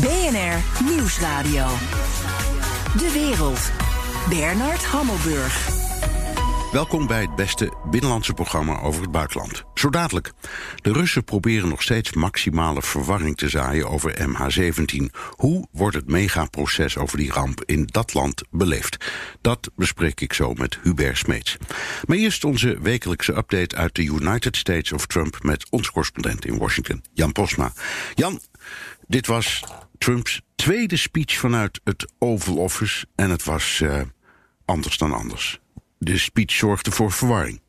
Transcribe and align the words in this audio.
BNR 0.00 0.84
Nieuwsradio. 0.84 1.66
De 2.96 3.10
wereld. 3.12 3.70
Bernard 4.28 4.84
Hammelburg. 4.84 5.68
Welkom 6.72 7.06
bij 7.06 7.20
het 7.20 7.34
beste 7.36 7.72
binnenlandse 7.90 8.32
programma 8.32 8.80
over 8.80 9.02
het 9.02 9.10
buitenland. 9.10 9.64
Zo 9.74 9.90
dadelijk. 9.90 10.32
De 10.82 10.92
Russen 10.92 11.24
proberen 11.24 11.68
nog 11.68 11.82
steeds 11.82 12.12
maximale 12.12 12.82
verwarring 12.82 13.36
te 13.36 13.48
zaaien 13.48 13.88
over 13.88 14.28
MH17. 14.28 15.04
Hoe 15.30 15.66
wordt 15.72 15.96
het 15.96 16.06
megaproces 16.06 16.96
over 16.96 17.18
die 17.18 17.32
ramp 17.32 17.62
in 17.64 17.86
dat 17.86 18.14
land 18.14 18.42
beleefd? 18.50 19.10
Dat 19.40 19.70
bespreek 19.76 20.20
ik 20.20 20.32
zo 20.32 20.54
met 20.54 20.78
Hubert 20.82 21.18
Smeets. 21.18 21.56
Maar 22.06 22.16
eerst 22.16 22.44
onze 22.44 22.78
wekelijkse 22.80 23.36
update 23.36 23.76
uit 23.76 23.94
de 23.94 24.04
United 24.04 24.56
States 24.56 24.92
of 24.92 25.06
Trump 25.06 25.42
met 25.42 25.66
ons 25.70 25.90
correspondent 25.90 26.44
in 26.44 26.58
Washington, 26.58 27.04
Jan 27.12 27.32
Posma. 27.32 27.72
Jan, 28.14 28.40
dit 29.06 29.26
was 29.26 29.64
Trumps 29.98 30.40
tweede 30.54 30.96
speech 30.96 31.38
vanuit 31.38 31.80
het 31.84 32.12
Oval 32.18 32.56
Office 32.56 33.06
en 33.14 33.30
het 33.30 33.44
was 33.44 33.80
uh, 33.80 34.00
anders 34.64 34.98
dan 34.98 35.12
anders. 35.12 35.60
De 35.98 36.18
speech 36.18 36.52
zorgde 36.52 36.90
voor 36.90 37.12
verwarring. 37.12 37.60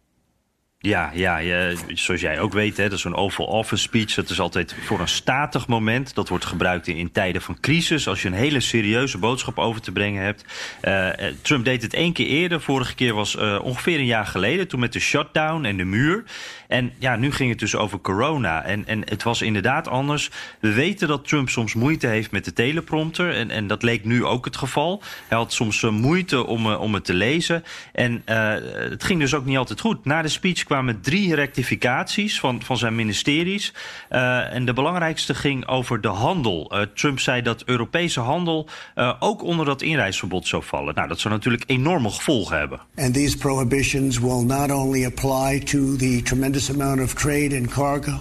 Ja, 0.81 1.11
ja, 1.13 1.39
zoals 1.87 2.21
jij 2.21 2.39
ook 2.39 2.53
weet, 2.53 2.77
hè, 2.77 2.83
dat 2.83 2.93
is 2.93 3.01
zo'n 3.01 3.15
Oval 3.15 3.45
Office 3.45 3.83
speech. 3.83 4.13
Dat 4.13 4.29
is 4.29 4.39
altijd 4.39 4.75
voor 4.81 4.99
een 4.99 5.07
statig 5.07 5.67
moment. 5.67 6.15
Dat 6.15 6.29
wordt 6.29 6.45
gebruikt 6.45 6.87
in, 6.87 7.11
tijden 7.11 7.41
van 7.41 7.59
crisis. 7.59 8.07
Als 8.07 8.21
je 8.21 8.27
een 8.27 8.33
hele 8.33 8.59
serieuze 8.59 9.17
boodschap 9.17 9.57
over 9.57 9.81
te 9.81 9.91
brengen 9.91 10.23
hebt. 10.23 10.45
Uh, 10.83 11.09
Trump 11.41 11.65
deed 11.65 11.81
het 11.81 11.93
één 11.93 12.13
keer 12.13 12.25
eerder. 12.25 12.61
Vorige 12.61 12.95
keer 12.95 13.13
was 13.13 13.35
uh, 13.35 13.59
ongeveer 13.63 13.99
een 13.99 14.05
jaar 14.05 14.25
geleden. 14.25 14.67
Toen 14.67 14.79
met 14.79 14.93
de 14.93 14.99
shutdown 14.99 15.63
en 15.63 15.77
de 15.77 15.83
muur. 15.83 16.23
En 16.67 16.93
ja, 16.99 17.15
nu 17.15 17.31
ging 17.31 17.49
het 17.49 17.59
dus 17.59 17.75
over 17.75 18.01
corona. 18.01 18.63
En, 18.63 18.87
en 18.87 19.01
het 19.09 19.23
was 19.23 19.41
inderdaad 19.41 19.87
anders. 19.87 20.29
We 20.59 20.73
weten 20.73 21.07
dat 21.07 21.27
Trump 21.27 21.49
soms 21.49 21.73
moeite 21.73 22.07
heeft 22.07 22.31
met 22.31 22.45
de 22.45 22.53
teleprompter. 22.53 23.33
En, 23.33 23.51
en 23.51 23.67
dat 23.67 23.83
leek 23.83 24.05
nu 24.05 24.25
ook 24.25 24.45
het 24.45 24.57
geval. 24.57 25.01
Hij 25.27 25.37
had 25.37 25.53
soms 25.53 25.81
moeite 25.81 26.45
om, 26.45 26.73
om 26.73 26.93
het 26.93 27.05
te 27.05 27.13
lezen. 27.13 27.63
En 27.93 28.21
het 28.25 29.03
ging 29.03 29.19
dus 29.19 29.33
ook 29.33 29.45
niet 29.45 29.57
altijd 29.57 29.79
goed. 29.79 30.05
Na 30.05 30.21
de 30.21 30.27
speech 30.27 30.67
kwamen 30.69 31.01
drie 31.01 31.35
rectificaties 31.35 32.39
van, 32.39 32.61
van 32.61 32.77
zijn 32.77 32.95
ministeries. 32.95 33.73
Uh, 34.11 34.53
en 34.53 34.65
de 34.65 34.73
belangrijkste 34.73 35.33
ging 35.33 35.67
over 35.67 36.01
de 36.01 36.07
handel. 36.07 36.71
Uh, 36.73 36.81
Trump 36.93 37.19
zei 37.19 37.41
dat 37.41 37.63
Europese 37.65 38.19
handel 38.19 38.67
uh, 38.95 39.15
ook 39.19 39.43
onder 39.43 39.65
dat 39.65 39.81
inreisverbod 39.81 40.47
zou 40.47 40.63
vallen. 40.63 40.95
Nou, 40.95 41.07
dat 41.07 41.19
zou 41.19 41.33
natuurlijk 41.33 41.63
enorme 41.65 42.09
gevolgen 42.09 42.57
hebben. 42.57 42.79
And 42.95 43.13
these 43.13 43.37
prohibitions 43.37 44.19
will 44.19 44.43
not 44.43 44.71
only 44.71 45.05
apply 45.05 45.59
to 45.59 45.95
the 45.95 46.21
tremendous 46.23 46.69
amount 46.69 47.01
of 47.01 47.13
trade 47.13 47.55
and 47.57 47.67
cargo, 47.67 48.19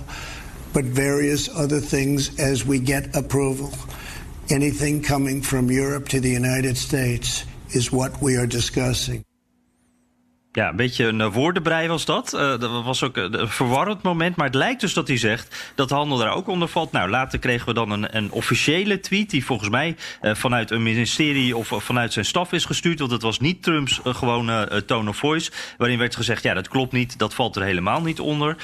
but 0.73 0.85
various 0.93 1.55
other 1.55 1.81
things 1.81 2.37
as 2.39 2.65
we 2.65 2.81
get 2.85 3.17
approval. 3.17 3.71
Anything 4.47 5.07
coming 5.07 5.45
from 5.45 5.71
Europe 5.71 6.09
to 6.09 6.21
the 6.21 6.31
United 6.31 6.77
States 6.77 7.45
is 7.69 7.91
what 7.91 8.11
we 8.21 8.37
are 8.37 8.47
discussing. 8.47 9.28
Ja, 10.59 10.69
een 10.69 10.77
beetje 10.77 11.05
een 11.05 11.31
woordenbrei 11.31 11.89
was 11.89 12.05
dat. 12.05 12.35
Uh, 12.35 12.41
dat 12.41 12.85
was 12.85 13.03
ook 13.03 13.17
een 13.17 13.49
verwarrend 13.49 14.03
moment. 14.03 14.37
Maar 14.37 14.47
het 14.47 14.55
lijkt 14.55 14.81
dus 14.81 14.93
dat 14.93 15.09
hij 15.09 15.17
zegt 15.17 15.73
dat 15.75 15.89
de 15.89 15.95
handel 15.95 16.19
daar 16.19 16.35
ook 16.35 16.49
onder 16.49 16.69
valt. 16.69 16.93
Nou, 16.93 17.11
later 17.11 17.39
kregen 17.39 17.67
we 17.67 17.75
dan 17.75 17.91
een, 17.91 18.17
een 18.17 18.31
officiële 18.31 19.01
tweet... 19.01 19.31
die 19.31 19.45
volgens 19.45 19.69
mij 19.69 19.97
vanuit 20.23 20.71
een 20.71 20.83
ministerie 20.83 21.57
of 21.57 21.73
vanuit 21.77 22.13
zijn 22.13 22.25
staf 22.25 22.53
is 22.53 22.65
gestuurd. 22.65 22.99
Want 22.99 23.11
het 23.11 23.23
was 23.23 23.41
niet 23.41 23.63
Trumps 23.63 24.01
gewone 24.05 24.85
tone 24.87 25.09
of 25.09 25.17
voice. 25.17 25.51
Waarin 25.77 25.99
werd 25.99 26.17
gezegd, 26.17 26.43
ja, 26.43 26.55
dat 26.55 26.69
klopt 26.69 26.93
niet. 26.93 27.19
Dat 27.19 27.35
valt 27.35 27.57
er 27.57 27.63
helemaal 27.63 28.03
niet 28.03 28.21
onder. 28.21 28.57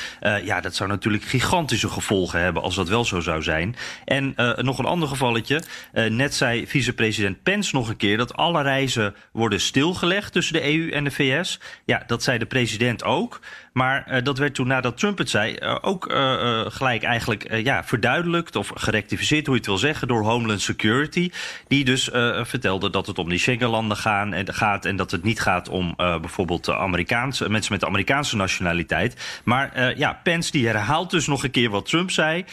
ja, 0.44 0.60
dat 0.60 0.74
zou 0.74 0.88
natuurlijk 0.88 1.24
gigantische 1.24 1.88
gevolgen 1.88 2.40
hebben... 2.40 2.62
als 2.62 2.74
dat 2.74 2.88
wel 2.88 3.04
zo 3.04 3.20
zou 3.20 3.42
zijn. 3.42 3.76
En 4.04 4.34
nog 4.56 4.78
een 4.78 4.84
ander 4.84 5.08
gevalletje. 5.08 5.62
net 6.08 6.34
zei 6.34 6.66
vicepresident 6.66 7.42
Pence 7.42 7.74
nog 7.74 7.88
een 7.88 7.96
keer... 7.96 8.16
dat 8.16 8.36
alle 8.36 8.62
reizen 8.62 9.14
worden 9.32 9.60
stilgelegd 9.60 10.32
tussen 10.32 10.54
de 10.54 10.74
EU 10.74 10.90
en 10.90 11.04
de 11.04 11.10
VS... 11.10 11.58
Ja, 11.84 12.02
dat 12.06 12.22
zei 12.22 12.38
de 12.38 12.46
president 12.46 13.04
ook. 13.04 13.40
Maar 13.74 14.04
uh, 14.08 14.22
dat 14.22 14.38
werd 14.38 14.54
toen 14.54 14.66
nadat 14.66 14.98
Trump 14.98 15.18
het 15.18 15.30
zei 15.30 15.56
uh, 15.58 15.76
ook 15.80 16.12
uh, 16.12 16.60
gelijk 16.68 17.02
eigenlijk 17.02 17.56
ja, 17.56 17.84
verduidelijkt 17.84 18.56
of 18.56 18.72
gerectificeerd, 18.74 19.46
hoe 19.46 19.54
je 19.54 19.60
het 19.60 19.68
wil 19.68 19.78
zeggen, 19.78 20.08
door 20.08 20.22
Homeland 20.22 20.60
Security. 20.60 21.30
Die 21.68 21.84
dus 21.84 22.10
vertelde 22.42 22.90
dat 22.90 23.06
het 23.06 23.18
om 23.18 23.28
die 23.28 23.38
Schengenlanden 23.38 23.96
gaan 23.96 24.32
en, 24.32 24.54
gaat 24.54 24.84
en 24.84 24.96
dat 24.96 25.10
het 25.10 25.22
niet 25.22 25.40
gaat 25.40 25.68
om 25.68 25.94
bijvoorbeeld 25.96 26.68
Amerikaanse, 26.70 27.50
mensen 27.50 27.72
met 27.72 27.80
de 27.80 27.86
Amerikaanse 27.86 28.36
nationaliteit. 28.36 29.40
Maar 29.44 29.98
ja, 29.98 30.20
Pence 30.22 30.50
die 30.50 30.66
herhaalt 30.66 31.10
dus 31.10 31.26
nog 31.26 31.44
een 31.44 31.50
keer 31.50 31.70
wat 31.70 31.86
Trump 31.86 32.10
zei. 32.10 32.44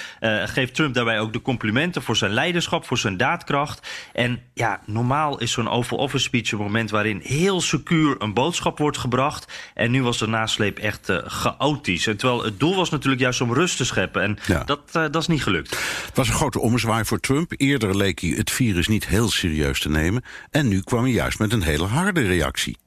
geeft 0.46 0.76
Trump 0.76 0.94
daarbij 0.94 1.20
ook 1.20 1.34
de 1.34 1.42
complimenten 1.42 2.02
voor 2.02 2.16
zijn 2.16 2.31
leiderschap, 2.31 2.86
voor 2.86 2.98
zijn 2.98 3.18
daadkracht. 3.18 3.88
En 4.14 4.42
ja, 4.54 4.80
normaal 4.86 5.40
is 5.40 5.52
zo'n 5.52 5.70
Oval 5.70 5.98
Office 5.98 6.24
speech 6.24 6.52
een 6.52 6.58
moment 6.58 6.90
waarin 6.90 7.22
heel 7.24 7.62
secuur 7.62 8.16
een 8.20 8.34
boodschap 8.34 8.78
wordt 8.78 8.98
gebracht. 8.98 9.72
En 9.74 9.92
nu 9.92 10.04
was 10.04 10.18
de 10.18 10.28
nasleep 10.28 10.78
echt 10.80 11.10
chaotisch. 11.26 12.08
En 12.08 12.18
terwijl 12.18 12.44
het 12.44 12.60
doel 12.60 12.76
was 12.76 12.90
natuurlijk 12.90 13.22
juist 13.22 13.42
om 13.42 13.54
rust 13.54 13.78
te 13.78 13.86
scheppen. 13.86 14.22
En 14.22 14.38
ja. 14.48 14.64
dat, 14.64 14.80
uh, 14.88 14.94
dat 14.94 15.16
is 15.16 15.28
niet 15.28 15.44
gelukt. 15.44 15.70
Het 16.06 16.16
was 16.16 16.28
een 16.28 16.34
grote 16.34 16.60
ommezwaai 16.60 17.06
voor 17.06 17.20
Trump. 17.20 17.54
Eerder 17.58 17.98
leek 17.98 18.20
hij 18.20 18.30
het 18.30 18.52
virus 18.52 18.88
niet 18.88 19.08
heel 19.08 19.30
serieus 19.30 19.80
te 19.80 19.90
nemen. 19.90 20.24
En 20.50 20.68
nu 20.68 20.82
kwam 20.82 21.04
hij 21.04 21.12
juist 21.12 21.40
met 21.40 21.54
een 21.54 21.64
hele 21.64 21.86
harde 21.86 22.22
reactie. 22.22 22.78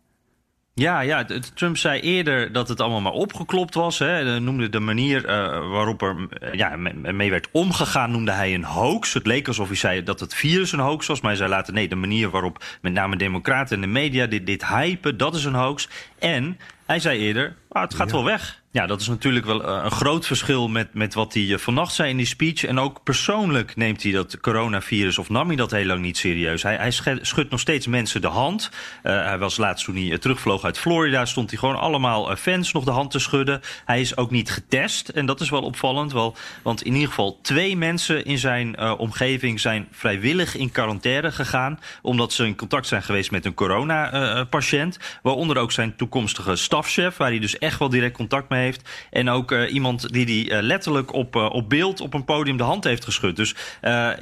Ja, 0.76 1.00
ja, 1.00 1.26
Trump 1.54 1.76
zei 1.76 2.00
eerder 2.00 2.52
dat 2.52 2.68
het 2.68 2.80
allemaal 2.80 3.00
maar 3.00 3.12
opgeklopt 3.12 3.74
was. 3.74 3.98
Hè. 3.98 4.40
Noemde 4.40 4.68
de 4.68 4.80
manier 4.80 5.24
uh, 5.24 5.70
waarop 5.70 6.02
er 6.02 6.28
ja, 6.52 6.76
mee 7.12 7.30
werd 7.30 7.48
omgegaan, 7.52 8.10
noemde 8.10 8.32
hij 8.32 8.54
een 8.54 8.64
hoax. 8.64 9.12
Het 9.12 9.26
leek 9.26 9.48
alsof 9.48 9.66
hij 9.66 9.76
zei 9.76 10.02
dat 10.02 10.20
het 10.20 10.34
virus 10.34 10.72
een 10.72 10.78
hoax 10.78 11.06
was. 11.06 11.20
Maar 11.20 11.30
hij 11.30 11.38
zei 11.38 11.50
later, 11.50 11.72
nee, 11.72 11.88
de 11.88 11.94
manier 11.94 12.30
waarop 12.30 12.64
met 12.80 12.92
name 12.92 13.16
democraten 13.16 13.76
en 13.76 13.80
de 13.80 13.86
media 13.86 14.26
dit, 14.26 14.46
dit 14.46 14.66
hypen, 14.66 15.16
dat 15.16 15.34
is 15.34 15.44
een 15.44 15.54
hoax. 15.54 15.88
En 16.18 16.58
hij 16.86 17.00
zei 17.00 17.18
eerder, 17.18 17.56
ah, 17.68 17.82
het 17.82 17.94
gaat 17.94 18.08
ja. 18.08 18.14
wel 18.14 18.24
weg. 18.24 18.62
Ja, 18.74 18.86
dat 18.86 19.00
is 19.00 19.08
natuurlijk 19.08 19.46
wel 19.46 19.64
een 19.64 19.90
groot 19.90 20.26
verschil 20.26 20.68
met, 20.68 20.94
met 20.94 21.14
wat 21.14 21.34
hij 21.34 21.58
vannacht 21.58 21.94
zei 21.94 22.10
in 22.10 22.16
die 22.16 22.26
speech. 22.26 22.64
En 22.64 22.78
ook 22.78 23.02
persoonlijk 23.02 23.76
neemt 23.76 24.02
hij 24.02 24.12
dat 24.12 24.40
coronavirus, 24.40 25.18
of 25.18 25.28
nam 25.28 25.46
hij 25.46 25.56
dat 25.56 25.70
heel 25.70 25.84
lang 25.84 26.00
niet 26.00 26.16
serieus. 26.16 26.62
Hij, 26.62 26.76
hij 26.76 27.18
schudt 27.20 27.50
nog 27.50 27.60
steeds 27.60 27.86
mensen 27.86 28.20
de 28.20 28.26
hand. 28.26 28.70
Uh, 29.02 29.24
hij 29.24 29.38
was 29.38 29.56
laatst 29.56 29.84
toen 29.84 29.96
hij 29.96 30.18
terugvloog 30.18 30.64
uit 30.64 30.78
Florida, 30.78 31.24
stond 31.24 31.50
hij 31.50 31.58
gewoon 31.58 31.78
allemaal 31.78 32.36
fans 32.36 32.72
nog 32.72 32.84
de 32.84 32.90
hand 32.90 33.10
te 33.10 33.18
schudden. 33.18 33.60
Hij 33.84 34.00
is 34.00 34.16
ook 34.16 34.30
niet 34.30 34.50
getest 34.50 35.08
en 35.08 35.26
dat 35.26 35.40
is 35.40 35.50
wel 35.50 35.62
opvallend. 35.62 36.12
Wel, 36.12 36.36
want 36.62 36.82
in 36.82 36.92
ieder 36.92 37.08
geval 37.08 37.38
twee 37.42 37.76
mensen 37.76 38.24
in 38.24 38.38
zijn 38.38 38.80
omgeving 38.80 39.60
zijn 39.60 39.88
vrijwillig 39.90 40.56
in 40.56 40.70
quarantaine 40.70 41.32
gegaan. 41.32 41.80
Omdat 42.02 42.32
ze 42.32 42.46
in 42.46 42.56
contact 42.56 42.86
zijn 42.86 43.02
geweest 43.02 43.30
met 43.30 43.44
een 43.44 43.54
corona-patiënt. 43.54 44.98
Uh, 45.00 45.06
waaronder 45.22 45.58
ook 45.58 45.72
zijn 45.72 45.96
toekomstige 45.96 46.56
stafchef, 46.56 47.16
waar 47.16 47.30
hij 47.30 47.38
dus 47.38 47.58
echt 47.58 47.78
wel 47.78 47.88
direct 47.88 48.16
contact 48.16 48.48
mee 48.48 48.62
heeft. 48.64 48.88
En 49.10 49.28
ook 49.28 49.52
uh, 49.52 49.72
iemand 49.72 50.12
die 50.12 50.26
die 50.26 50.50
uh, 50.50 50.58
letterlijk 50.60 51.12
op, 51.12 51.36
uh, 51.36 51.50
op 51.50 51.68
beeld 51.68 52.00
op 52.00 52.14
een 52.14 52.24
podium 52.24 52.56
de 52.56 52.62
hand 52.62 52.84
heeft 52.84 53.04
geschud. 53.04 53.36
Dus 53.36 53.54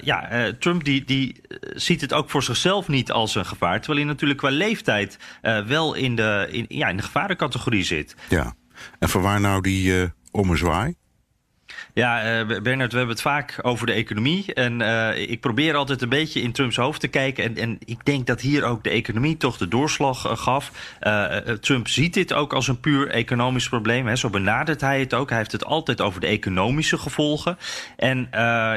ja, 0.03 0.53
Trump 0.59 0.85
die, 0.85 1.05
die 1.05 1.41
ziet 1.75 2.01
het 2.01 2.13
ook 2.13 2.31
voor 2.31 2.43
zichzelf 2.43 2.89
niet 2.89 3.13
als 3.13 3.35
een 3.35 3.47
gevaar. 3.47 3.79
Terwijl 3.79 3.99
hij 3.99 4.09
natuurlijk 4.09 4.39
qua 4.39 4.51
leeftijd 4.51 5.19
wel 5.67 5.95
in 5.95 6.17
de, 6.17 6.49
in, 6.51 6.65
ja, 6.69 6.89
in 6.89 6.97
de 6.97 7.03
gevarencategorie 7.03 7.85
zit. 7.85 8.17
Ja, 8.29 8.55
en 8.99 9.09
voor 9.09 9.23
waar 9.23 9.41
nou 9.41 9.61
die 9.61 10.13
ommezwaai? 10.31 10.95
Ja, 11.95 12.41
uh, 12.41 12.61
Bernard, 12.63 12.93
we 12.93 12.99
hebben 12.99 13.15
het 13.15 13.21
vaak 13.21 13.59
over 13.63 13.87
de 13.87 13.93
economie. 13.93 14.55
En 14.55 14.81
uh, 14.81 15.31
ik 15.31 15.41
probeer 15.41 15.75
altijd 15.75 16.03
een 16.03 16.09
beetje 16.09 16.41
in 16.41 16.53
Trumps 16.53 16.77
hoofd 16.77 17.01
te 17.01 17.09
kijken. 17.09 17.45
En, 17.45 17.57
en 17.57 17.79
ik 17.85 18.05
denk 18.05 18.27
dat 18.27 18.41
hier 18.41 18.65
ook 18.65 18.85
de 18.85 18.91
economie 18.91 19.37
toch 19.37 19.57
de 19.57 19.69
doorslag 19.69 20.27
uh, 20.27 20.37
gaf. 20.37 20.73
Trump 21.61 21.89
ziet 21.89 22.15
dit 22.15 22.33
ook 22.33 22.53
als 22.53 22.69
een 22.69 22.81
puur 22.81 23.09
economisch 23.09 23.69
probleem. 23.69 24.07
Hè. 24.07 24.17
Zo 24.17 24.31
benadert 24.31 24.81
hij 24.81 25.01
het 25.01 25.15
ook. 25.15 25.29
Hij 25.29 25.39
heeft 25.39 25.53
het 25.53 25.65
altijd 25.65 26.01
over 26.01 26.21
de 26.21 26.27
economische 26.27 26.99
gevolgen. 26.99 27.59
En 27.97 28.29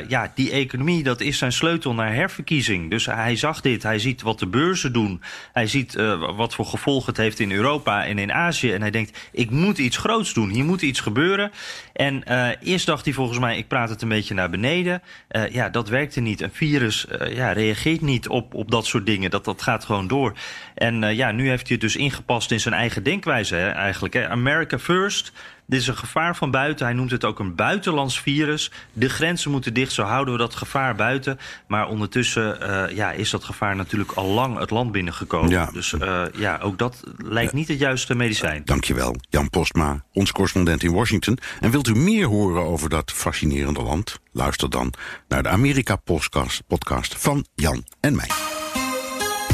ja, 0.08 0.32
die 0.36 0.52
economie, 0.52 1.04
dat 1.04 1.22
is 1.22 1.38
zijn 1.38 1.52
sleutel 1.52 1.94
naar 1.94 2.14
herverkiezing. 2.14 2.90
Dus 2.90 3.06
hij 3.06 3.36
zag 3.36 3.62
dit. 3.62 3.84
Hij 3.84 4.00
ziet 4.00 4.22
wat 4.22 4.40
de 4.40 4.48
beurzen 4.48 4.94
doen. 4.94 5.22
Hij 5.54 5.68
ziet 5.68 5.96
wat 6.36 6.56
voor 6.56 6.66
gevolgen 6.66 7.08
het 7.08 7.18
heeft 7.18 7.40
in 7.40 7.52
Europa 7.52 8.06
en 8.06 8.18
in 8.18 8.34
Azië. 8.34 8.72
En 8.72 8.82
hij 8.82 8.92
denkt, 8.92 9.20
ik 9.32 9.50
moet 9.50 9.78
iets 9.78 9.98
groots 9.98 10.34
doen. 10.34 10.50
Hier 10.50 10.66
moet 10.66 10.82
iets 10.82 11.00
gebeuren. 11.00 11.52
En 11.96 12.24
eerst 12.62 12.86
dacht 12.86 13.06
hij 13.06 13.14
volgens 13.14 13.40
mij, 13.40 13.58
ik 13.58 13.68
praat 13.68 13.90
het 13.90 14.02
een 14.02 14.10
beetje 14.10 14.34
naar 14.34 14.50
beneden. 14.50 15.02
Uh, 15.32 15.50
ja, 15.50 15.70
dat 15.70 15.90
werkte 15.90 16.22
niet. 16.22 16.42
Een 16.42 16.52
virus 16.52 17.06
uh, 17.22 17.36
ja, 17.36 17.52
reageert 17.52 18.02
niet 18.02 18.28
op, 18.28 18.54
op 18.54 18.72
dat 18.72 18.86
soort 18.86 19.06
dingen. 19.06 19.30
Dat, 19.30 19.46
dat 19.46 19.62
gaat 19.62 19.86
gewoon 19.86 20.08
door. 20.08 20.34
En 20.74 21.16
ja, 21.16 21.32
nu 21.32 21.50
heeft 21.50 21.68
hij 21.68 21.72
het 21.72 21.82
dus 21.82 21.96
ingepast 21.96 22.52
in 22.52 22.60
zijn 22.60 22.74
eigen 22.74 23.04
denkwijze 23.04 23.56
hè, 23.56 23.70
eigenlijk. 23.70 24.14
Hè. 24.14 24.30
America 24.30 24.80
first. 24.80 25.32
Dit 25.68 25.80
is 25.80 25.88
een 25.88 25.98
gevaar 25.98 26.36
van 26.36 26.52
buiten. 26.52 26.86
Hij 26.86 26.96
noemt 26.96 27.12
het 27.12 27.26
ook 27.26 27.40
een 27.40 27.56
buitenlands 27.56 28.20
virus. 28.20 28.72
De 28.94 29.10
grenzen 29.10 29.52
moeten 29.52 29.74
dicht, 29.74 29.92
zo 29.92 30.04
houden 30.04 30.34
we 30.34 30.40
dat 30.40 30.56
gevaar 30.56 30.96
buiten. 30.96 31.40
Maar 31.68 31.88
ondertussen 31.88 32.58
uh, 32.62 32.96
ja, 32.96 33.12
is 33.12 33.30
dat 33.30 33.44
gevaar 33.44 33.76
natuurlijk 33.76 34.12
al 34.12 34.28
lang 34.28 34.60
het 34.60 34.70
land 34.70 34.92
binnengekomen. 34.92 35.50
Ja. 35.50 35.70
Dus 35.74 35.92
uh, 35.92 36.24
ja, 36.34 36.60
ook 36.62 36.78
dat 36.78 37.04
lijkt 37.18 37.54
niet 37.54 37.68
het 37.68 37.80
juiste 37.80 38.16
medicijn. 38.16 38.62
Dankjewel, 38.66 39.16
Jan 39.30 39.50
Postma, 39.50 40.04
ons 40.14 40.32
correspondent 40.32 40.84
in 40.84 40.94
Washington. 40.94 41.38
En 41.60 41.72
wilt 41.72 41.88
u 41.88 41.96
meer 41.96 42.26
horen 42.26 42.64
over 42.64 42.90
dat 42.90 43.12
fascinerende 43.12 43.82
land? 43.82 44.20
Luister 44.32 44.70
dan 44.70 44.94
naar 45.28 45.44
de 45.44 45.50
Amerika-podcast 45.50 47.16
van 47.18 47.46
Jan 47.56 47.84
en 48.00 48.16
mij. 48.16 48.30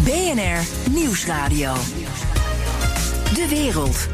BNR 0.03 0.91
Nieuwsradio. 0.91 1.73
De 3.33 3.47
wereld. 3.49 4.07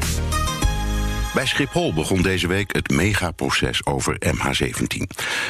Bij 1.37 1.45
Schiphol 1.45 1.93
begon 1.93 2.21
deze 2.21 2.47
week 2.47 2.75
het 2.75 2.89
megaproces 2.89 3.85
over 3.85 4.17
MH17. 4.25 5.01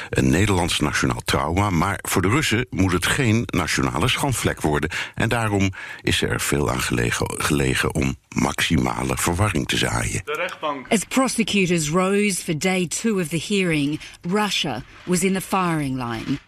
Een 0.09 0.29
Nederlands 0.29 0.79
nationaal 0.79 1.21
trauma, 1.25 1.69
maar 1.69 1.99
voor 2.01 2.21
de 2.21 2.29
Russen 2.29 2.67
moet 2.69 2.91
het 2.91 3.05
geen 3.05 3.43
nationale 3.45 4.07
schandvlek 4.07 4.61
worden. 4.61 4.89
En 5.15 5.29
daarom 5.29 5.73
is 6.01 6.21
er 6.21 6.41
veel 6.41 6.69
aan 6.71 6.81
gelegen, 6.81 7.33
gelegen 7.37 7.95
om 7.95 8.17
maximale 8.41 9.15
verwarring 9.17 9.67
te 9.67 9.77
zaaien. 9.77 10.23
De 10.25 10.33
rechtbank. 10.33 10.87
As 10.91 11.05
prosecutors 11.05 11.89
rose 11.89 12.41
for 12.41 12.53
day 12.53 12.85
two 12.87 13.19
of 13.19 13.29
the 13.29 13.37
hearing, 13.37 13.99
Russia 14.25 14.83
was 15.05 15.23
in 15.23 15.33
the 15.33 15.41
firing 15.41 15.97
line. 15.97 16.39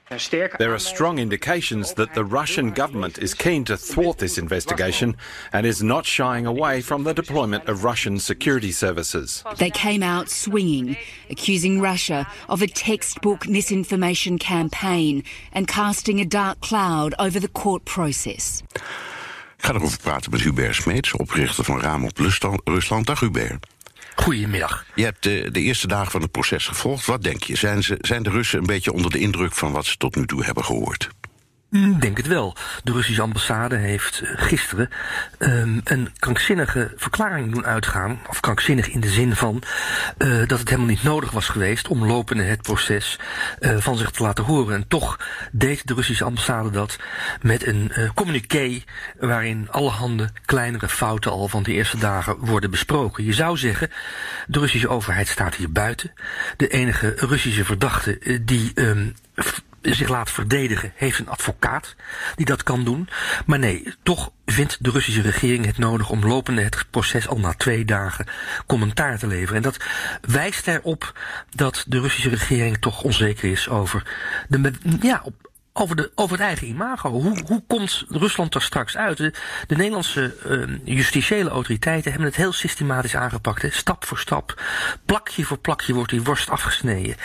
There 0.57 0.73
are 0.73 0.79
strong 0.79 1.19
indications 1.19 1.93
that 1.93 2.15
the 2.15 2.25
Russian 2.25 2.71
government 2.71 3.19
is 3.19 3.35
keen 3.35 3.63
to 3.65 3.77
thwart 3.77 4.17
this 4.17 4.39
investigation 4.39 5.15
and 5.53 5.67
is 5.67 5.83
not 5.83 6.03
shying 6.07 6.47
away 6.47 6.81
from 6.81 7.03
the 7.03 7.13
deployment 7.13 7.69
of 7.69 7.83
Russian 7.83 8.17
security 8.17 8.71
services. 8.71 9.43
They 9.57 9.69
came 9.69 10.01
out 10.01 10.29
swinging, 10.29 10.97
accusing 11.29 11.79
Russia 11.79 12.27
of 12.47 12.63
a 12.63 12.67
textbook 12.67 13.47
misinformation 13.47 14.39
campaign 14.39 15.23
and 15.51 15.67
casting 15.67 16.19
a 16.19 16.25
dark 16.25 16.59
cloud 16.61 17.13
over 17.19 17.39
the 17.39 17.47
court 17.47 17.85
process. 17.85 18.63
Ik 19.59 19.65
ga 19.65 19.73
erover 19.73 19.99
praten 19.99 20.31
met 20.31 20.41
Hubert 20.41 20.75
Smeets, 20.75 21.11
oprichter 21.11 21.63
van 21.63 21.81
Raam 21.81 22.05
op 22.05 22.17
Rusland. 22.63 23.05
Dag 23.05 23.19
Hubert. 23.19 23.65
Goedemiddag. 24.15 24.85
Je 24.95 25.03
hebt 25.03 25.23
de, 25.23 25.49
de, 25.51 25.61
eerste 25.61 25.87
dagen 25.87 26.11
van 26.11 26.21
het 26.21 26.31
proces 26.31 26.67
gevolgd. 26.67 27.05
Wat 27.05 27.23
denk 27.23 27.43
je? 27.43 27.55
Zijn, 27.55 27.83
ze, 27.83 27.97
zijn 28.01 28.23
de 28.23 28.29
Russen 28.29 28.59
een 28.59 28.65
beetje 28.65 28.93
onder 28.93 29.11
de 29.11 29.19
indruk 29.19 29.53
van 29.53 29.71
wat 29.71 29.85
ze 29.85 29.97
tot 29.97 30.15
nu 30.15 30.25
toe 30.25 30.43
hebben 30.43 30.65
gehoord? 30.65 31.09
Mm, 31.69 31.99
denk 31.99 32.17
het 32.17 32.27
wel. 32.27 32.55
De 32.83 32.91
Russische 32.91 33.21
ambassade 33.21 33.75
heeft 33.75 34.21
eh, 34.21 34.29
gisteren 34.35 34.89
um, 35.39 35.81
een 35.83 36.09
krankzinnige 36.19 36.93
verklaring 36.95 37.53
doen 37.53 37.65
uitgaan. 37.65 38.19
Of 38.29 38.39
krankzinnig 38.39 38.89
in 38.89 38.99
de 38.99 39.09
zin 39.09 39.35
van 39.35 39.63
uh, 40.17 40.47
dat 40.47 40.59
het 40.59 40.69
helemaal 40.69 40.89
niet 40.89 41.03
nodig 41.03 41.31
was 41.31 41.47
geweest 41.47 41.87
om 41.87 42.05
lopende 42.05 42.43
het 42.43 42.61
proces 42.61 43.19
uh, 43.59 43.77
van 43.77 43.97
zich 43.97 44.11
te 44.11 44.23
laten 44.23 44.43
horen. 44.43 44.75
En 44.75 44.87
toch 44.87 45.19
deed 45.51 45.87
de 45.87 45.93
Russische 45.93 46.23
ambassade 46.23 46.69
dat 46.69 46.97
met 47.41 47.67
een 47.67 47.91
uh, 47.97 48.09
communiqué 48.13 48.83
waarin 49.19 49.67
allerhande 49.71 50.29
kleinere 50.45 50.89
fouten 50.89 51.31
al 51.31 51.47
van 51.47 51.63
de 51.63 51.71
eerste 51.71 51.97
dagen 51.97 52.37
worden 52.37 52.71
besproken. 52.71 53.23
Je 53.23 53.33
zou 53.33 53.57
zeggen, 53.57 53.91
de 54.47 54.59
Russische 54.59 54.89
overheid 54.89 55.27
staat 55.27 55.55
hier 55.55 55.71
buiten. 55.71 56.13
De 56.57 56.67
enige 56.67 57.13
Russische 57.17 57.65
verdachte 57.65 58.41
die 58.43 58.71
um, 58.75 59.13
zich 59.81 60.09
laat 60.09 60.31
verdedigen, 60.31 60.91
heeft 60.95 61.19
een 61.19 61.29
advocaat 61.29 61.95
die 62.35 62.45
dat 62.45 62.63
kan 62.63 62.83
doen. 62.83 63.09
Maar 63.45 63.59
nee, 63.59 63.93
toch 64.03 64.31
vindt 64.45 64.77
de 64.83 64.89
Russische 64.89 65.21
regering 65.21 65.65
het 65.65 65.77
nodig 65.77 66.09
om 66.09 66.25
lopende 66.25 66.61
het 66.61 66.85
proces 66.89 67.27
al 67.27 67.39
na 67.39 67.53
twee 67.53 67.85
dagen 67.85 68.25
commentaar 68.65 69.19
te 69.19 69.27
leveren. 69.27 69.55
En 69.55 69.61
dat 69.61 69.77
wijst 70.21 70.67
erop 70.67 71.19
dat 71.55 71.85
de 71.87 71.99
Russische 71.99 72.29
regering 72.29 72.77
toch 72.77 73.03
onzeker 73.03 73.51
is 73.51 73.69
over 73.69 74.03
de, 74.47 74.71
ja, 75.01 75.21
op, 75.23 75.48
over, 75.79 75.95
de, 75.95 76.11
over 76.15 76.37
het 76.37 76.45
eigen 76.45 76.67
imago. 76.67 77.09
Hoe, 77.09 77.43
hoe 77.45 77.63
komt 77.67 78.05
Rusland 78.09 78.55
er 78.55 78.61
straks 78.61 78.97
uit? 78.97 79.17
De, 79.17 79.33
de 79.67 79.75
Nederlandse 79.75 80.35
uh, 80.47 80.95
justitiële 80.95 81.49
autoriteiten 81.49 82.11
hebben 82.11 82.29
het 82.29 82.37
heel 82.37 82.53
systematisch 82.53 83.15
aangepakt. 83.15 83.61
Hè? 83.61 83.69
Stap 83.69 84.05
voor 84.05 84.19
stap, 84.19 84.61
plakje 85.05 85.43
voor 85.43 85.57
plakje 85.57 85.93
wordt 85.93 86.11
die 86.11 86.23
worst 86.23 86.49
afgesneden. 86.49 87.15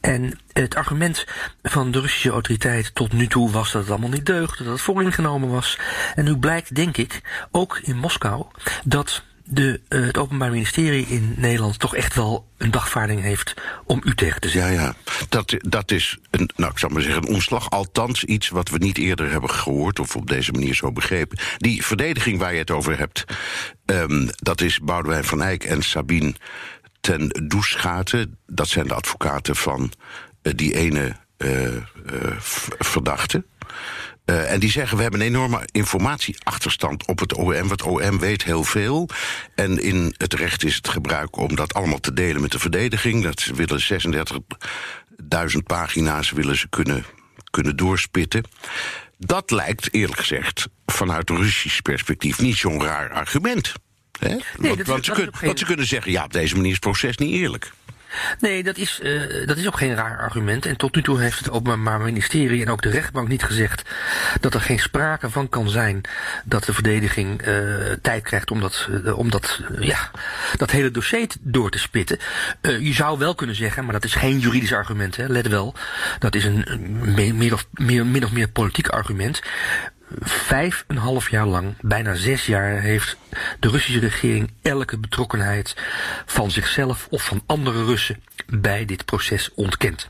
En 0.00 0.38
het 0.52 0.74
argument 0.74 1.26
van 1.62 1.90
de 1.90 2.00
Russische 2.00 2.30
autoriteiten 2.30 2.92
tot 2.92 3.12
nu 3.12 3.26
toe 3.26 3.50
was 3.50 3.72
dat 3.72 3.82
het 3.82 3.90
allemaal 3.90 4.10
niet 4.10 4.26
deugde, 4.26 4.64
dat 4.64 4.72
het 4.72 4.82
vooringenomen 4.82 5.48
was. 5.48 5.78
En 6.14 6.24
nu 6.24 6.36
blijkt, 6.36 6.74
denk 6.74 6.96
ik, 6.96 7.20
ook 7.50 7.78
in 7.82 7.96
Moskou, 7.96 8.46
dat 8.84 9.22
de, 9.50 9.80
uh, 9.88 10.06
het 10.06 10.18
Openbaar 10.18 10.50
Ministerie 10.50 11.06
in 11.06 11.34
Nederland 11.36 11.78
toch 11.78 11.94
echt 11.96 12.14
wel 12.14 12.48
een 12.56 12.70
dagvaarding 12.70 13.20
heeft 13.20 13.54
om 13.84 14.00
u 14.04 14.14
tegen 14.14 14.40
te 14.40 14.48
zeggen. 14.48 14.72
Ja, 14.72 14.80
ja. 14.80 14.94
Dat, 15.28 15.54
dat 15.58 15.90
is 15.90 16.18
een, 16.30 16.50
nou, 16.56 16.70
ik 16.70 16.78
zou 16.78 16.92
maar 16.92 17.02
zeggen, 17.02 17.22
een 17.22 17.34
omslag. 17.34 17.70
Althans, 17.70 18.24
iets 18.24 18.48
wat 18.48 18.68
we 18.68 18.78
niet 18.78 18.98
eerder 18.98 19.30
hebben 19.30 19.50
gehoord 19.50 19.98
of 19.98 20.16
op 20.16 20.28
deze 20.28 20.52
manier 20.52 20.74
zo 20.74 20.92
begrepen. 20.92 21.38
Die 21.56 21.84
verdediging 21.84 22.38
waar 22.38 22.52
je 22.52 22.58
het 22.58 22.70
over 22.70 22.98
hebt, 22.98 23.24
um, 23.84 24.28
dat 24.36 24.60
is 24.60 24.80
Boudewijn 24.80 25.24
van 25.24 25.42
Eyck 25.42 25.64
en 25.64 25.82
Sabine 25.82 26.34
ten 27.00 27.46
Doeschaten. 27.48 28.38
Dat 28.46 28.68
zijn 28.68 28.86
de 28.86 28.94
advocaten 28.94 29.56
van 29.56 29.92
uh, 30.42 30.52
die 30.56 30.74
ene 30.74 31.16
uh, 31.38 31.76
verdachte. 32.78 33.44
Uh, 34.30 34.52
en 34.52 34.60
die 34.60 34.70
zeggen, 34.70 34.96
we 34.96 35.02
hebben 35.02 35.20
een 35.20 35.26
enorme 35.26 35.68
informatieachterstand 35.72 37.06
op 37.06 37.18
het 37.18 37.34
OM. 37.34 37.68
Want 37.68 37.82
OM 37.82 38.18
weet 38.18 38.44
heel 38.44 38.64
veel. 38.64 39.08
En 39.54 39.82
in 39.82 40.14
het 40.16 40.34
recht 40.34 40.64
is 40.64 40.76
het 40.76 40.88
gebruik 40.88 41.36
om 41.36 41.56
dat 41.56 41.74
allemaal 41.74 42.00
te 42.00 42.12
delen 42.12 42.40
met 42.40 42.52
de 42.52 42.58
verdediging. 42.58 43.22
Dat 43.22 43.40
ze 43.40 43.54
willen 43.54 43.80
36.000 45.52 45.58
pagina's 45.66 46.30
willen 46.30 46.56
ze 46.56 46.68
kunnen, 46.68 47.04
kunnen 47.50 47.76
doorspitten. 47.76 48.44
Dat 49.18 49.50
lijkt, 49.50 49.94
eerlijk 49.94 50.18
gezegd, 50.18 50.68
vanuit 50.86 51.30
Russisch 51.30 51.80
perspectief 51.80 52.40
niet 52.40 52.56
zo'n 52.56 52.82
raar 52.82 53.12
argument. 53.12 53.72
Hè? 54.18 54.28
Nee, 54.28 54.74
want, 54.74 54.86
want, 54.86 55.04
ze, 55.04 55.12
kun, 55.12 55.32
want 55.40 55.58
ze 55.58 55.64
kunnen 55.64 55.86
zeggen, 55.86 56.12
ja, 56.12 56.24
op 56.24 56.32
deze 56.32 56.54
manier 56.54 56.68
is 56.68 56.76
het 56.76 56.84
proces 56.84 57.16
niet 57.16 57.32
eerlijk. 57.32 57.72
Nee, 58.40 58.62
dat 58.62 58.76
is, 58.76 59.00
uh, 59.02 59.46
dat 59.46 59.56
is 59.56 59.66
ook 59.66 59.78
geen 59.78 59.94
raar 59.94 60.18
argument. 60.18 60.66
En 60.66 60.76
tot 60.76 60.94
nu 60.94 61.02
toe 61.02 61.20
heeft 61.20 61.38
het 61.38 61.50
Openbaar 61.50 62.00
Ministerie 62.00 62.62
en 62.62 62.70
ook 62.70 62.82
de 62.82 62.90
rechtbank 62.90 63.28
niet 63.28 63.42
gezegd 63.42 63.90
dat 64.40 64.54
er 64.54 64.60
geen 64.60 64.78
sprake 64.78 65.30
van 65.30 65.48
kan 65.48 65.68
zijn 65.68 66.00
dat 66.44 66.64
de 66.64 66.74
verdediging 66.74 67.46
uh, 67.46 67.74
tijd 68.02 68.22
krijgt 68.22 68.50
om 68.50 68.60
dat, 68.60 68.88
uh, 69.04 69.18
om 69.18 69.30
dat, 69.30 69.60
ja, 69.78 70.10
dat 70.56 70.70
hele 70.70 70.90
dossier 70.90 71.28
door 71.40 71.70
te 71.70 71.78
spitten. 71.78 72.18
je 72.62 72.92
zou 72.92 73.18
wel 73.18 73.34
kunnen 73.34 73.56
zeggen, 73.56 73.84
maar 73.84 73.92
dat 73.92 74.04
is 74.04 74.14
geen 74.14 74.38
juridisch 74.38 74.72
argument, 74.72 75.16
hè, 75.16 75.26
let 75.26 75.46
wel. 75.46 75.74
Dat 76.18 76.34
is 76.34 76.44
een 76.44 77.36
meer 77.36 77.52
of 77.52 77.66
min 77.72 78.24
of 78.24 78.32
meer 78.32 78.48
politiek 78.48 78.88
argument 78.88 79.40
vijf 80.20 80.84
en 80.86 80.96
half 80.96 81.30
jaar 81.30 81.46
lang, 81.46 81.74
bijna 81.80 82.14
zes 82.14 82.46
jaar, 82.46 82.80
heeft 82.80 83.16
de 83.58 83.68
Russische 83.68 84.00
regering 84.00 84.50
elke 84.62 84.98
betrokkenheid 84.98 85.76
van 86.26 86.50
zichzelf 86.50 87.06
of 87.10 87.24
van 87.24 87.42
andere 87.46 87.84
Russen 87.84 88.22
bij 88.46 88.84
dit 88.84 89.04
proces 89.04 89.50
ontkend. 89.54 90.06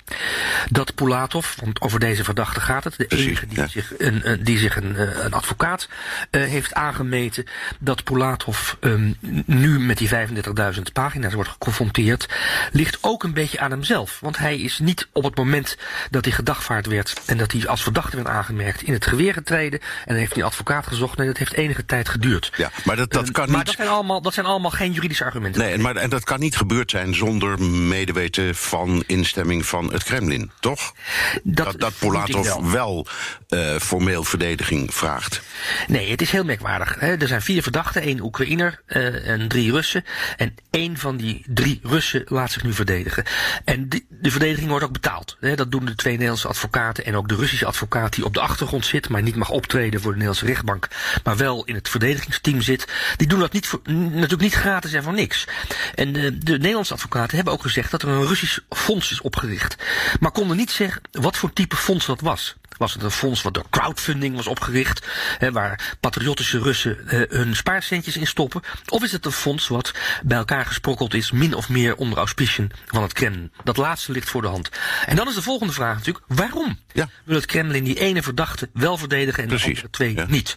Dat 0.68 0.94
Pulatov, 0.94 1.54
want 1.56 1.80
over 1.80 2.00
deze 2.00 2.24
verdachte 2.24 2.60
gaat 2.60 2.84
het, 2.84 2.94
de 2.96 3.06
enige 3.06 3.46
die 3.46 3.68
zich 3.68 3.92
een, 3.98 4.40
die 4.44 4.58
zich 4.58 4.76
een, 4.76 4.96
eh, 4.96 5.24
een 5.24 5.32
advocaat 5.32 5.88
uh, 6.30 6.42
heeft 6.42 6.74
aangemeten, 6.74 7.44
dat 7.78 8.04
Pulatov 8.04 8.74
um, 8.80 9.16
nu 9.46 9.80
met 9.80 9.98
die 9.98 10.08
35.000 10.08 10.82
pagina's 10.92 11.34
wordt 11.34 11.50
geconfronteerd, 11.50 12.28
ligt 12.72 12.98
ook 13.00 13.22
een 13.22 13.34
beetje 13.34 13.60
aan 13.60 13.70
hemzelf. 13.70 14.20
Want 14.20 14.38
hij 14.38 14.58
is 14.58 14.78
niet 14.78 15.08
op 15.12 15.24
het 15.24 15.36
moment 15.36 15.76
dat 16.10 16.24
hij 16.24 16.34
gedagvaard 16.34 16.86
werd 16.86 17.20
en 17.26 17.36
dat 17.36 17.52
hij 17.52 17.68
als 17.68 17.82
verdachte 17.82 18.16
werd 18.16 18.28
aangemerkt 18.28 18.82
in 18.82 18.92
het 18.92 19.06
geweer 19.06 19.32
getreden 19.32 19.80
en 20.04 20.16
heeft 20.16 20.32
hij 20.32 20.42
een 20.42 20.48
advocaat 20.48 20.86
gezocht. 20.86 21.18
Nee, 21.18 21.26
dat 21.26 21.36
heeft 21.36 21.52
enige 21.52 21.84
tijd 21.84 22.08
geduurd. 22.08 22.52
Ja, 22.56 22.70
maar 22.84 22.96
dat, 22.96 23.12
dat 23.12 23.30
kan 23.30 23.44
uh, 23.44 23.50
maar 23.50 23.58
niet... 23.58 23.66
dat 23.66 23.76
zijn, 23.76 23.88
allemaal, 23.88 24.22
dat 24.22 24.34
zijn 24.34 24.46
allemaal 24.46 24.70
geen 24.70 24.92
juridische 24.92 25.24
argumenten. 25.24 25.60
Nee, 25.62 25.78
maar 25.78 25.96
en 25.96 26.10
dat 26.10 26.24
kan 26.24 26.40
niet 26.40 26.56
gebeurd 26.56 26.90
zijn 26.90 27.14
zonder 27.14 27.62
medeweten 27.62 28.54
van 28.54 29.04
instemming 29.06 29.66
van 29.66 29.92
het 29.92 30.04
Kremlin, 30.04 30.50
toch? 30.60 30.94
Dat, 31.42 31.66
dat, 31.66 31.80
dat 31.80 31.92
Polatov 31.98 32.46
wel, 32.46 32.70
wel 32.70 33.06
uh, 33.48 33.76
formeel 33.76 34.24
verdediging 34.24 34.94
vraagt. 34.94 35.42
Nee, 35.88 36.10
het 36.10 36.22
is 36.22 36.30
heel 36.30 36.44
merkwaardig. 36.44 36.96
Hè. 36.98 37.16
Er 37.16 37.28
zijn 37.28 37.42
vier 37.42 37.62
verdachten, 37.62 38.02
één 38.02 38.20
Oekraïner 38.20 38.80
uh, 38.86 39.28
en 39.28 39.48
drie 39.48 39.72
Russen. 39.72 40.04
En 40.36 40.54
één 40.70 40.96
van 40.96 41.16
die 41.16 41.44
drie 41.46 41.80
Russen 41.82 42.22
laat 42.26 42.52
zich 42.52 42.62
nu 42.62 42.72
verdedigen. 42.72 43.24
En 43.64 43.88
die, 43.88 44.06
de 44.08 44.30
verdediging 44.30 44.68
wordt 44.68 44.84
ook 44.84 44.92
betaald. 44.92 45.36
Hè. 45.40 45.56
Dat 45.56 45.70
doen 45.70 45.84
de 45.84 45.94
twee 45.94 46.12
Nederlandse 46.12 46.48
advocaten 46.48 47.04
en 47.04 47.16
ook 47.16 47.28
de 47.28 47.34
Russische 47.34 47.66
advocaat 47.66 48.14
die 48.14 48.24
op 48.24 48.34
de 48.34 48.40
achtergrond 48.40 48.86
zit, 48.86 49.08
maar 49.08 49.22
niet 49.22 49.36
mag 49.36 49.50
optreden 49.50 49.79
voor 49.80 50.12
de 50.12 50.18
Nederlandse 50.18 50.46
rechtbank, 50.46 50.88
maar 51.24 51.36
wel 51.36 51.64
in 51.64 51.74
het 51.74 51.88
verdedigingsteam 51.88 52.60
zit. 52.60 52.86
Die 53.16 53.28
doen 53.28 53.40
dat 53.40 53.52
niet 53.52 53.66
voor, 53.66 53.80
natuurlijk 53.84 54.40
niet 54.40 54.54
gratis 54.54 54.92
en 54.92 55.02
voor 55.02 55.12
niks. 55.12 55.46
En 55.94 56.12
de, 56.12 56.38
de 56.38 56.58
Nederlandse 56.58 56.94
advocaten 56.94 57.36
hebben 57.36 57.54
ook 57.54 57.62
gezegd 57.62 57.90
dat 57.90 58.02
er 58.02 58.08
een 58.08 58.26
Russisch 58.26 58.58
fonds 58.68 59.10
is 59.10 59.20
opgericht. 59.20 59.76
Maar 60.20 60.30
konden 60.30 60.56
niet 60.56 60.70
zeggen 60.70 61.02
wat 61.10 61.36
voor 61.36 61.52
type 61.52 61.76
fonds 61.76 62.06
dat 62.06 62.20
was. 62.20 62.56
Was 62.80 62.92
het 62.92 63.02
een 63.02 63.10
fonds 63.10 63.42
wat 63.42 63.54
door 63.54 63.66
crowdfunding 63.70 64.36
was 64.36 64.46
opgericht, 64.46 65.06
hè, 65.38 65.52
waar 65.52 65.96
patriotische 66.00 66.58
Russen 66.58 67.08
eh, 67.08 67.20
hun 67.28 67.56
spaarcentjes 67.56 68.16
in 68.16 68.26
stoppen? 68.26 68.62
Of 68.88 69.02
is 69.02 69.12
het 69.12 69.24
een 69.24 69.32
fonds 69.32 69.68
wat 69.68 69.92
bij 70.22 70.38
elkaar 70.38 70.66
gesprokkeld 70.66 71.14
is, 71.14 71.30
min 71.30 71.54
of 71.54 71.68
meer 71.68 71.96
onder 71.96 72.18
auspiciën 72.18 72.70
van 72.86 73.02
het 73.02 73.12
Kremlin? 73.12 73.52
Dat 73.64 73.76
laatste 73.76 74.12
ligt 74.12 74.30
voor 74.30 74.42
de 74.42 74.48
hand. 74.48 74.68
En 75.06 75.16
dan 75.16 75.28
is 75.28 75.34
de 75.34 75.42
volgende 75.42 75.72
vraag 75.72 75.96
natuurlijk, 75.96 76.24
waarom 76.28 76.78
Ja. 76.92 77.08
wil 77.24 77.36
het 77.36 77.46
Kremlin 77.46 77.84
die 77.84 77.98
ene 78.00 78.22
verdachte 78.22 78.68
wel 78.72 78.96
verdedigen 78.96 79.42
en 79.42 79.48
Precies, 79.48 79.64
de 79.66 79.70
andere 79.70 79.90
twee 79.90 80.14
ja. 80.14 80.26
niet? 80.28 80.56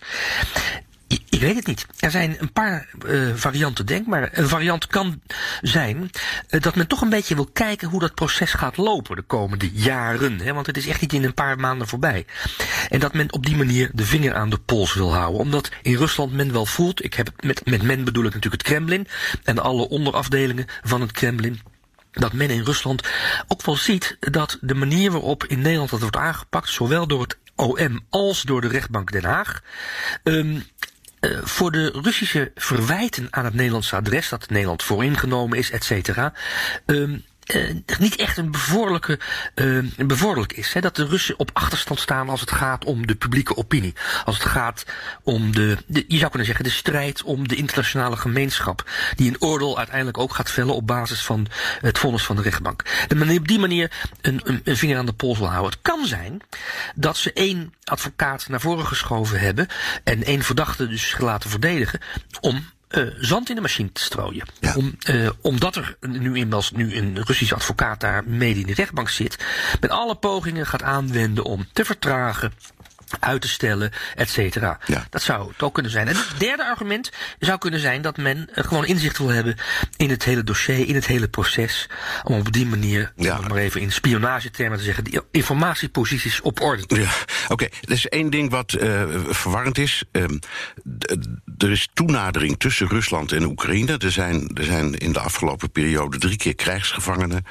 Weet 1.44 1.56
het 1.56 1.68
niet. 1.68 1.86
Er 2.00 2.12
zijn 2.12 2.36
een 2.40 2.52
paar 2.52 2.88
eh, 3.08 3.20
varianten 3.36 3.86
denkbaar. 3.86 4.30
Een 4.32 4.48
variant 4.48 4.88
kan 4.88 5.22
zijn 5.62 6.10
eh, 6.48 6.62
dat 6.62 6.76
men 6.76 6.88
toch 6.88 7.02
een 7.02 7.10
beetje 7.10 7.36
wil 7.36 7.50
kijken 7.54 7.88
hoe 7.88 8.00
dat 8.00 8.14
proces 8.14 8.54
gaat 8.54 8.78
lopen 8.78 9.16
de 9.16 9.22
komende 9.22 9.72
jaren. 9.72 10.40
Hè, 10.40 10.54
want 10.54 10.66
het 10.66 10.78
is 10.78 10.88
echt 10.88 11.02
niet 11.02 11.14
in 11.14 11.24
een 11.24 11.34
paar 11.34 11.60
maanden 11.60 11.88
voorbij. 11.88 12.26
En 12.90 13.00
dat 13.00 13.14
men 13.14 13.34
op 13.34 13.46
die 13.46 13.56
manier 13.56 13.90
de 13.94 14.06
vinger 14.06 14.34
aan 14.34 14.50
de 14.50 14.58
pols 14.58 14.94
wil 14.94 15.14
houden. 15.14 15.40
Omdat 15.40 15.70
in 15.82 15.96
Rusland 15.96 16.34
men 16.34 16.52
wel 16.52 16.66
voelt, 16.66 17.04
ik 17.04 17.14
heb 17.14 17.32
met, 17.40 17.66
met 17.66 17.82
men 17.82 18.04
bedoel 18.04 18.26
ik 18.26 18.34
natuurlijk 18.34 18.62
het 18.62 18.72
Kremlin 18.72 19.08
en 19.44 19.60
alle 19.60 19.90
onderafdelingen 19.90 20.66
van 20.84 21.02
het 21.02 21.12
Kremlin 21.12 21.60
dat 22.12 22.34
men 22.34 22.50
in 22.50 22.64
Rusland 22.64 23.08
ook 23.48 23.66
wel 23.66 23.76
ziet 23.76 24.18
dat 24.20 24.58
de 24.62 24.76
manier 24.76 25.12
waarop 25.12 25.46
in 25.46 25.62
Nederland 25.62 25.90
dat 25.90 26.00
wordt 26.00 26.16
aangepakt, 26.16 26.70
zowel 26.70 27.08
door 27.08 27.22
het 27.22 27.38
OM 27.56 28.00
als 28.10 28.42
door 28.42 28.62
de 28.62 28.68
rechtbank 28.68 29.12
Den 29.12 29.24
Haag, 29.24 29.62
ehm, 30.24 30.60
eh, 31.24 31.38
voor 31.44 31.72
de 31.72 32.00
Russische 32.01 32.51
verwijten 32.56 33.27
aan 33.30 33.46
het 33.46 33.53
Nederlandse 33.53 33.96
adres, 33.96 34.30
dat 34.30 34.50
Nederland 34.50 34.84
vooringenomen 34.84 35.58
is, 35.58 35.72
et 35.72 35.84
cetera, 35.84 36.34
ehm, 36.86 37.18
eh, 37.44 38.00
niet 38.00 38.16
echt 38.16 38.38
een 38.38 38.52
bevorderlijke, 38.52 39.20
eh, 39.56 39.80
bevorderlijk 39.98 40.54
is. 40.54 40.74
Hè? 40.74 40.82
Dat 40.82 40.96
de 40.96 41.06
Russen 41.06 41.40
op 41.40 41.50
achterstand 41.54 42.00
staan 42.00 42.30
als 42.30 42.40
het 42.40 42.52
gaat 42.52 42.86
om 42.86 43.08
de 43.08 43.16
publieke 43.16 43.58
opinie. 43.58 43.94
Als 44.26 44.38
het 44.38 44.48
gaat 44.48 44.86
om 45.24 45.52
de, 45.52 45.78
de, 45.88 46.06
je 46.08 46.18
zou 46.18 46.30
kunnen 46.30 46.48
zeggen, 46.48 46.66
de 46.66 46.72
strijd 46.72 47.24
om 47.24 47.48
de 47.48 47.56
internationale 47.56 48.18
gemeenschap. 48.18 48.90
Die 49.16 49.30
een 49.30 49.42
oordeel 49.42 49.78
uiteindelijk 49.78 50.18
ook 50.18 50.34
gaat 50.34 50.52
vellen 50.52 50.76
op 50.76 50.88
basis 50.88 51.26
van 51.26 51.48
het 51.82 52.00
vonnis 52.00 52.24
van 52.24 52.36
de 52.36 52.42
rechtbank. 52.42 52.84
Manier, 53.16 53.40
op 53.40 53.48
die 53.48 53.60
manier 53.60 53.92
een, 54.22 54.42
een, 54.44 54.62
een 54.64 54.78
vinger 54.78 54.98
aan 54.98 55.06
de 55.06 55.14
pols 55.14 55.38
wil 55.38 55.50
houden. 55.50 55.72
Het 55.72 55.82
kan 55.82 56.06
zijn 56.06 56.42
dat 56.96 57.18
ze 57.18 57.34
één 57.34 57.74
advocaat 57.84 58.48
naar 58.48 58.62
voren 58.62 58.86
geschoven 58.86 59.40
hebben 59.40 59.68
en 60.04 60.24
één 60.24 60.42
verdachte 60.42 60.88
dus 60.88 61.16
laten 61.18 61.50
verdedigen 61.50 62.00
om 62.42 62.66
eh, 62.94 63.04
zand 63.20 63.50
in 63.50 63.56
de 63.56 63.62
machine 63.62 63.92
te 63.92 64.02
strooien. 64.02 64.46
Ja. 64.60 64.76
Om, 64.76 64.96
eh, 65.04 65.30
omdat 65.42 65.76
er 65.76 65.98
nu 66.00 66.26
inmiddels 66.26 66.72
nu 66.72 66.96
een 66.96 67.24
Russisch 67.24 67.54
advocaat 67.54 68.00
daar 68.00 68.24
mede 68.26 68.60
in 68.60 68.66
de 68.66 68.74
rechtbank 68.74 69.10
zit, 69.10 69.46
met 69.80 69.90
alle 69.90 70.16
pogingen 70.16 70.68
gaat 70.68 70.84
aanwenden 70.84 71.44
om 71.44 71.66
te 71.74 71.86
vertragen. 71.86 72.54
Uit 73.20 73.41
te 73.41 73.48
stellen, 73.48 73.91
et 74.15 74.29
cetera. 74.29 74.79
Ja. 74.86 75.05
Dat 75.10 75.22
zou 75.22 75.48
het 75.48 75.62
ook 75.62 75.74
kunnen 75.74 75.91
zijn. 75.91 76.08
En 76.08 76.15
het 76.15 76.27
derde 76.38 76.65
argument 76.65 77.12
zou 77.39 77.58
kunnen 77.58 77.79
zijn 77.79 78.01
dat 78.01 78.17
men 78.17 78.50
eh, 78.53 78.63
gewoon 78.63 78.86
inzicht 78.86 79.17
wil 79.17 79.27
hebben 79.29 79.55
in 79.98 80.10
het 80.10 80.24
hele 80.24 80.43
dossier, 80.43 80.88
in 80.88 80.96
het 80.96 81.08
hele 81.08 81.27
proces. 81.27 81.89
Om 82.24 82.39
op 82.39 82.51
die 82.51 82.65
manier, 82.65 83.12
Ja. 83.15 83.32
om 83.36 83.39
het 83.43 83.48
maar 83.53 83.62
even 83.62 83.82
in 83.82 83.91
spionagetermen 83.91 84.77
te 84.77 84.84
zeggen, 84.84 85.03
die 85.03 85.20
informatieposities 85.32 86.41
op 86.41 86.62
orde 86.62 86.86
te 86.86 87.00
Ja, 87.01 87.12
oké. 87.48 87.63
Er 87.63 87.91
is 87.91 88.08
één 88.08 88.29
ding 88.29 88.50
wat 88.50 88.74
eh, 88.74 89.03
verwarrend 89.27 89.77
is. 89.77 90.03
Ehm, 90.12 90.38
er 91.58 91.72
is 91.72 91.88
toenadering 91.93 92.60
tussen 92.60 92.88
Rusland 92.88 93.32
en 93.32 93.43
Oekraïne. 93.46 93.98
Er 93.98 94.12
zijn, 94.12 94.50
er 94.53 94.63
zijn 94.63 94.93
in 94.98 95.13
de 95.13 95.20
afgelopen 95.20 95.72
periode 95.72 96.17
drie 96.17 96.38
keer 96.38 96.55
krijgsgevangenen 96.55 97.46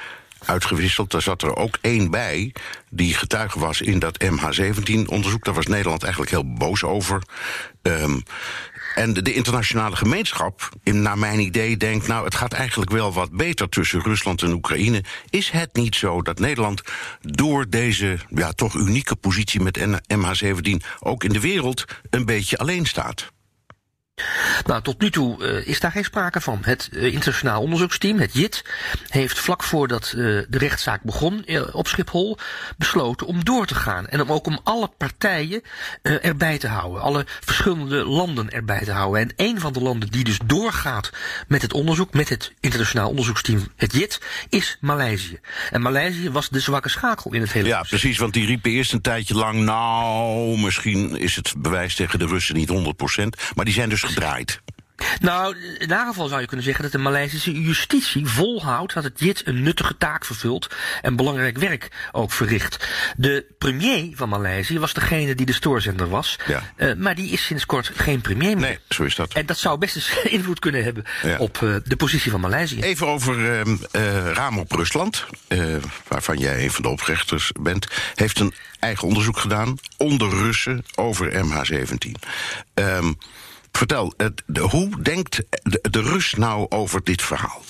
uitgewisseld. 0.45 1.11
Daar 1.11 1.21
zat 1.21 1.41
er 1.41 1.55
ook 1.55 1.77
één 1.81 2.11
bij 2.11 2.53
die 2.89 3.13
getuige 3.13 3.59
was 3.59 3.81
in 3.81 3.99
dat 3.99 4.23
MH17-onderzoek. 4.23 5.43
Daar 5.43 5.53
was 5.53 5.65
Nederland 5.65 6.03
eigenlijk 6.03 6.31
heel 6.31 6.53
boos 6.53 6.83
over. 6.83 7.21
Ehm, 7.81 8.19
en 8.95 9.13
de, 9.13 9.33
internationale 9.33 9.95
gemeenschap, 9.95 10.69
naar 10.83 11.17
mijn 11.17 11.39
idee, 11.39 11.77
denkt... 11.77 12.07
nou, 12.07 12.25
het 12.25 12.35
gaat 12.35 12.53
eigenlijk 12.53 12.91
wel 12.91 13.13
wat 13.13 13.31
beter 13.31 13.69
tussen 13.69 14.01
Rusland 14.01 14.41
en 14.41 14.53
Oekraïne. 14.53 15.03
Is 15.29 15.49
het 15.49 15.75
niet 15.75 15.95
zo 15.95 16.21
dat 16.21 16.39
Nederland 16.39 16.81
door 17.21 17.69
deze 17.69 18.19
ja, 18.29 18.51
toch 18.51 18.75
unieke 18.75 19.15
positie 19.15 19.61
met 19.61 19.85
N- 19.85 20.01
MH17... 20.13 20.85
ook 20.99 21.23
in 21.23 21.33
de 21.33 21.39
wereld 21.39 21.85
een 22.09 22.25
beetje 22.25 22.57
alleen 22.57 22.85
staat? 22.85 23.32
Nou, 24.65 24.81
tot 24.81 25.01
nu 25.01 25.09
toe 25.11 25.45
eh, 25.45 25.67
is 25.67 25.79
daar 25.79 25.91
geen 25.91 26.03
sprake 26.03 26.41
van. 26.41 26.59
Het 26.61 26.89
eh, 26.93 27.03
internationaal 27.03 27.61
onderzoeksteam, 27.61 28.19
het 28.19 28.33
JIT, 28.33 28.63
heeft 29.07 29.39
vlak 29.39 29.63
voordat 29.63 30.05
eh, 30.07 30.15
de 30.15 30.45
rechtszaak 30.49 31.01
begon 31.01 31.45
op 31.71 31.87
Schiphol 31.87 32.37
besloten 32.77 33.27
om 33.27 33.43
door 33.43 33.65
te 33.65 33.75
gaan. 33.75 34.07
En 34.07 34.21
om 34.21 34.31
ook 34.31 34.47
om 34.47 34.59
alle 34.63 34.89
partijen 34.97 35.61
erbij 36.01 36.57
te 36.57 36.67
houden. 36.67 37.01
Alle 37.01 37.25
verschillende 37.39 38.05
landen 38.05 38.49
erbij 38.51 38.83
te 38.83 38.91
houden. 38.91 39.21
En 39.21 39.33
een 39.35 39.59
van 39.59 39.73
de 39.73 39.81
landen 39.81 40.09
die 40.09 40.23
dus 40.23 40.37
doorgaat 40.45 41.11
met 41.47 41.61
het 41.61 41.73
onderzoek, 41.73 42.13
met 42.13 42.29
het 42.29 42.53
internationaal 42.59 43.09
onderzoeksteam, 43.09 43.67
het 43.75 43.93
JIT, 43.93 44.19
is 44.49 44.77
Maleisië. 44.81 45.39
En 45.71 45.81
Maleisië 45.81 46.31
was 46.31 46.49
de 46.49 46.59
zwakke 46.59 46.89
schakel 46.89 47.33
in 47.33 47.41
het 47.41 47.51
hele 47.51 47.67
Ja, 47.67 47.79
proces. 47.79 47.99
precies, 47.99 48.17
want 48.17 48.33
die 48.33 48.45
riepen 48.45 48.71
eerst 48.71 48.93
een 48.93 49.01
tijdje 49.01 49.35
lang... 49.35 49.59
nou, 49.59 50.59
misschien 50.59 51.17
is 51.17 51.35
het 51.35 51.53
bewijs 51.57 51.95
tegen 51.95 52.19
de 52.19 52.25
Russen 52.25 52.55
niet 52.55 52.69
100%, 52.69 52.73
maar 53.55 53.65
die 53.65 53.73
zijn 53.73 53.89
dus 53.89 54.03
gedraaid. 54.13 54.61
Nou, 55.19 55.55
in 55.57 55.81
ieder 55.81 55.97
geval 56.05 56.27
zou 56.27 56.41
je 56.41 56.47
kunnen 56.47 56.65
zeggen 56.65 56.83
dat 56.83 56.91
de 56.91 56.97
Maleisische 56.97 57.61
justitie 57.61 58.25
volhoudt 58.27 58.93
dat 58.93 59.03
het 59.03 59.19
JIT 59.19 59.41
een 59.45 59.63
nuttige 59.63 59.97
taak 59.97 60.25
vervult 60.25 60.67
en 61.01 61.15
belangrijk 61.15 61.57
werk 61.57 62.09
ook 62.11 62.31
verricht. 62.31 62.87
De 63.17 63.45
premier 63.57 64.09
van 64.15 64.29
Maleisië 64.29 64.79
was 64.79 64.93
degene 64.93 65.35
die 65.35 65.45
de 65.45 65.53
stoorzender 65.53 66.09
was, 66.09 66.39
Ja. 66.47 66.63
Eh, 66.75 66.93
maar 66.93 67.15
die 67.15 67.31
is 67.31 67.45
sinds 67.45 67.65
kort 67.65 67.91
geen 67.95 68.21
premier 68.21 68.57
meer. 68.57 68.67
Nee, 68.67 68.79
zo 68.89 69.03
is 69.03 69.15
dat. 69.15 69.33
En 69.33 69.45
dat 69.45 69.57
zou 69.57 69.77
best 69.77 69.95
eens 69.95 70.09
invloed 70.37 70.59
kunnen 70.59 70.83
hebben 70.83 71.03
Ja. 71.23 71.37
op 71.37 71.61
eh, 71.63 71.75
de 71.83 71.95
positie 71.95 72.31
van 72.31 72.39
Maleisië. 72.41 72.81
Even 72.81 73.07
over 73.07 73.61
eh, 73.61 74.31
Raam 74.33 74.57
op 74.59 74.71
Rusland, 74.71 75.25
waarvan 76.07 76.37
jij 76.37 76.63
een 76.63 76.71
van 76.71 76.83
de 76.83 76.89
oprichters 76.89 77.51
bent, 77.61 77.87
heeft 78.15 78.39
een 78.39 78.53
eigen 78.79 79.07
onderzoek 79.07 79.37
gedaan 79.37 79.77
onder 79.97 80.29
Russen 80.29 80.85
over 80.95 81.45
MH17. 81.45 82.11
Ehm, 82.73 83.13
vertel, 83.77 84.13
hoe 84.69 85.01
denkt 85.01 85.43
de, 85.91 86.01
Rus 86.01 86.33
nou 86.33 86.65
over 86.69 87.03
dit 87.03 87.21
verhaal? 87.21 87.61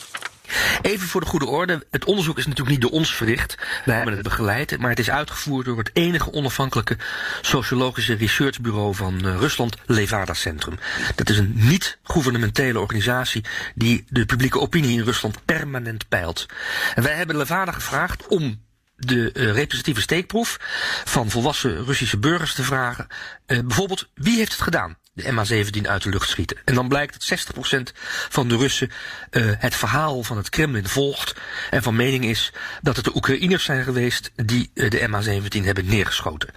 Even 0.81 1.07
voor 1.07 1.21
de 1.21 1.27
goede 1.27 1.45
orde, 1.45 1.85
het 1.91 2.05
onderzoek 2.05 2.37
is 2.37 2.45
natuurlijk 2.45 2.71
niet 2.71 2.81
door 2.81 2.99
ons 2.99 3.15
verricht. 3.15 3.57
Wij 3.85 3.95
hebben 3.95 4.13
het 4.13 4.23
begeleid, 4.23 4.79
maar 4.79 4.89
het 4.89 4.99
is 4.99 5.09
uitgevoerd 5.09 5.65
door 5.65 5.77
het 5.77 5.89
enige 5.93 6.31
onafhankelijke 6.31 6.97
sociologische 7.41 8.13
researchbureau 8.13 8.95
van 8.95 9.25
eh, 9.25 9.37
Rusland, 9.37 9.77
Levada 9.85 10.33
Centrum. 10.33 10.79
Dat 11.15 11.29
is 11.29 11.37
een 11.37 11.51
niet-gouvernementele 11.55 12.79
organisatie 12.79 13.45
die 13.75 14.05
de 14.09 14.25
publieke 14.25 14.59
opinie 14.59 14.97
in 14.97 15.03
Rusland 15.03 15.45
permanent 15.45 16.09
peilt. 16.09 16.45
En 16.95 17.03
wij 17.03 17.13
hebben 17.13 17.37
Levada 17.37 17.71
gevraagd 17.71 18.27
om 18.27 18.61
de 18.95 19.31
eh, 19.31 19.45
representatieve 19.45 20.01
steekproef 20.01 20.57
van 21.05 21.29
volwassen 21.29 21.85
Russische 21.85 22.17
burgers 22.17 22.53
te 22.53 22.63
vragen. 22.63 23.07
eh, 23.45 23.59
bijvoorbeeld, 23.59 24.09
wie 24.13 24.37
heeft 24.37 24.51
het 24.51 24.61
gedaan? 24.61 24.97
De 25.15 25.31
MH17 25.31 25.87
uit 25.87 26.03
de 26.03 26.09
lucht 26.09 26.29
schieten. 26.29 26.57
En 26.65 26.75
dan 26.75 26.87
blijkt 26.87 27.29
dat 27.29 27.39
60% 27.39 27.95
van 28.29 28.47
de 28.47 28.57
Russen 28.57 28.91
eh, 29.29 29.43
het 29.57 29.75
verhaal 29.75 30.23
van 30.23 30.37
het 30.37 30.49
Kremlin 30.49 30.87
volgt. 30.87 31.33
En 31.69 31.83
van 31.83 31.95
mening 31.95 32.25
is 32.25 32.53
dat 32.81 32.95
het 32.95 33.05
de 33.05 33.15
Oekraïners 33.15 33.63
zijn 33.63 33.83
geweest 33.83 34.31
die 34.35 34.71
eh, 34.73 34.89
de 34.89 34.99
MH17 34.99 35.63
hebben 35.63 35.85
neergeschoten. 35.85 36.49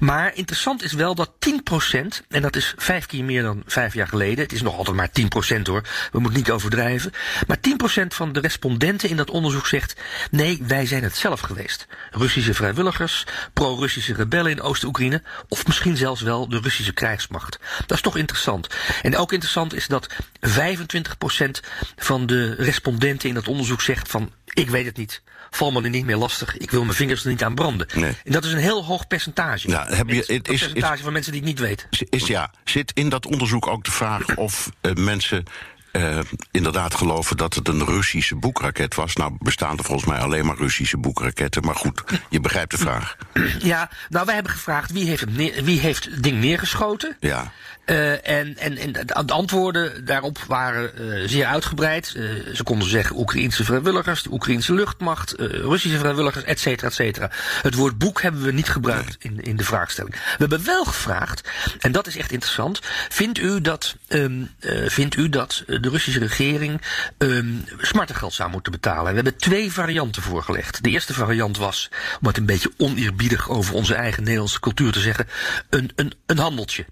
Maar 0.00 0.34
interessant 0.34 0.82
is 0.82 0.92
wel 0.92 1.14
dat 1.14 1.30
10%, 1.30 2.26
en 2.28 2.42
dat 2.42 2.56
is 2.56 2.74
vijf 2.76 3.06
keer 3.06 3.24
meer 3.24 3.42
dan 3.42 3.62
vijf 3.66 3.94
jaar 3.94 4.08
geleden. 4.08 4.44
Het 4.44 4.52
is 4.52 4.62
nog 4.62 4.76
altijd 4.76 4.96
maar 4.96 5.10
10% 5.58 5.62
hoor. 5.62 5.82
We 6.12 6.18
moeten 6.18 6.38
niet 6.38 6.50
overdrijven. 6.50 7.12
Maar 7.46 7.58
10% 8.02 8.06
van 8.06 8.32
de 8.32 8.40
respondenten 8.40 9.08
in 9.08 9.16
dat 9.16 9.30
onderzoek 9.30 9.66
zegt: 9.66 10.00
nee, 10.30 10.62
wij 10.66 10.86
zijn 10.86 11.02
het 11.02 11.16
zelf 11.16 11.40
geweest. 11.40 11.86
Russische 12.10 12.54
vrijwilligers, 12.54 13.26
pro-Russische 13.52 14.14
rebellen 14.14 14.50
in 14.50 14.60
Oost-Oekraïne, 14.60 15.22
of 15.48 15.66
misschien 15.66 15.96
zelfs 15.96 16.20
wel 16.20 16.48
de 16.48 16.60
Russische 16.60 16.92
krijgsmacht. 16.92 17.58
Dat 17.86 17.96
is 17.96 18.02
toch 18.02 18.16
interessant. 18.16 18.66
En 19.02 19.16
ook 19.16 19.32
interessant 19.32 19.74
is 19.74 19.86
dat 19.86 20.08
25% 20.60 21.60
van 21.96 22.26
de 22.26 22.54
respondenten 22.54 23.28
in 23.28 23.34
dat 23.34 23.48
onderzoek 23.48 23.80
zegt 23.80 24.08
van 24.08 24.32
ik 24.44 24.70
weet 24.70 24.86
het 24.86 24.96
niet. 24.96 25.22
Val 25.50 25.72
me 25.72 25.82
er 25.82 25.90
niet 25.90 26.04
meer 26.04 26.16
lastig. 26.16 26.56
Ik 26.56 26.70
wil 26.70 26.84
mijn 26.84 26.96
vingers 26.96 27.24
er 27.24 27.30
niet 27.30 27.42
aan 27.44 27.54
branden. 27.54 27.86
Nee. 27.94 28.16
En 28.24 28.32
dat 28.32 28.44
is 28.44 28.52
een 28.52 28.58
heel 28.58 28.84
hoog 28.84 29.06
percentage. 29.06 29.68
Ja, 29.68 29.86
heb 29.88 30.08
je- 30.08 30.16
het 30.16 30.28
is- 30.28 30.38
percentage 30.60 30.94
is- 30.94 31.00
van 31.00 31.12
mensen 31.12 31.32
die 31.32 31.40
het 31.40 31.50
niet 31.50 31.58
weten. 31.58 31.88
Is, 32.10 32.26
ja, 32.26 32.50
zit 32.64 32.92
in 32.94 33.08
dat 33.08 33.26
onderzoek 33.26 33.66
ook 33.66 33.84
de 33.84 33.90
vraag 33.90 34.36
of 34.36 34.70
eh, 34.80 34.92
mensen 34.92 35.44
uh, 35.96 36.18
inderdaad 36.50 36.94
geloven 36.94 37.36
dat 37.36 37.54
het 37.54 37.68
een 37.68 37.84
Russische 37.84 38.36
boekraket 38.36 38.94
was. 38.94 39.16
Nou 39.16 39.36
bestaan 39.38 39.78
er 39.78 39.84
volgens 39.84 40.10
mij 40.10 40.18
alleen 40.18 40.46
maar 40.46 40.56
Russische 40.56 40.98
boekraketten. 40.98 41.64
Maar 41.64 41.74
goed, 41.74 42.02
je 42.30 42.40
begrijpt 42.40 42.70
de 42.70 42.78
vraag. 42.78 43.16
Ja, 43.58 43.90
nou 44.08 44.26
wij 44.26 44.34
hebben 44.34 44.52
gevraagd 44.52 44.92
wie 44.92 45.08
heeft 45.08 45.20
het, 45.20 45.64
wie 45.64 45.80
heeft 45.80 46.04
het 46.04 46.22
ding 46.22 46.40
neergeschoten. 46.40 47.16
Ja. 47.20 47.52
Uh, 47.86 48.28
en, 48.28 48.56
en, 48.56 48.76
en 48.76 48.92
de 49.06 49.32
antwoorden 49.32 50.04
daarop 50.04 50.38
waren 50.46 50.90
uh, 51.00 51.28
zeer 51.28 51.46
uitgebreid. 51.46 52.06
Ze 52.54 52.62
konden 52.64 52.88
zeggen 52.88 53.16
Oekraïnse 53.16 53.64
vrijwilligers, 53.64 54.22
de 54.22 54.32
Oekraïnse 54.32 54.74
luchtmacht, 54.74 55.34
Russische 55.38 55.98
vrijwilligers, 55.98 56.44
et 56.44 56.60
cetera, 56.60 56.88
et 56.88 56.94
cetera. 56.94 57.30
Het 57.62 57.74
woord 57.74 57.98
boek 57.98 58.22
hebben 58.22 58.42
we 58.42 58.52
niet 58.52 58.68
gebruikt 58.68 59.16
in, 59.18 59.40
in 59.40 59.56
de 59.56 59.64
vraagstelling. 59.64 60.14
We 60.14 60.20
hebben 60.38 60.64
wel 60.64 60.84
gevraagd, 60.84 61.48
en 61.78 61.92
dat 61.92 62.06
is 62.06 62.16
echt 62.16 62.32
interessant, 62.32 62.80
vindt 63.08 63.38
u 63.38 63.60
dat, 63.60 63.96
um, 64.08 64.50
vindt 64.86 65.16
u 65.16 65.28
dat 65.28 65.62
de 65.66 65.85
Russische 65.90 66.18
regering 66.18 66.80
um, 67.18 67.64
smartengeld 67.80 68.34
zou 68.34 68.50
moeten 68.50 68.72
betalen? 68.72 69.08
We 69.08 69.14
hebben 69.14 69.36
twee 69.36 69.72
varianten 69.72 70.22
voorgelegd. 70.22 70.82
De 70.82 70.90
eerste 70.90 71.14
variant 71.14 71.56
was, 71.56 71.90
om 72.20 72.26
het 72.26 72.36
een 72.36 72.46
beetje 72.46 72.72
oneerbiedig 72.76 73.48
over 73.50 73.74
onze 73.74 73.94
eigen 73.94 74.22
Nederlandse 74.22 74.60
cultuur 74.60 74.92
te 74.92 75.00
zeggen, 75.00 75.28
een, 75.70 75.90
een, 75.94 76.12
een 76.26 76.38
handeltje. 76.38 76.86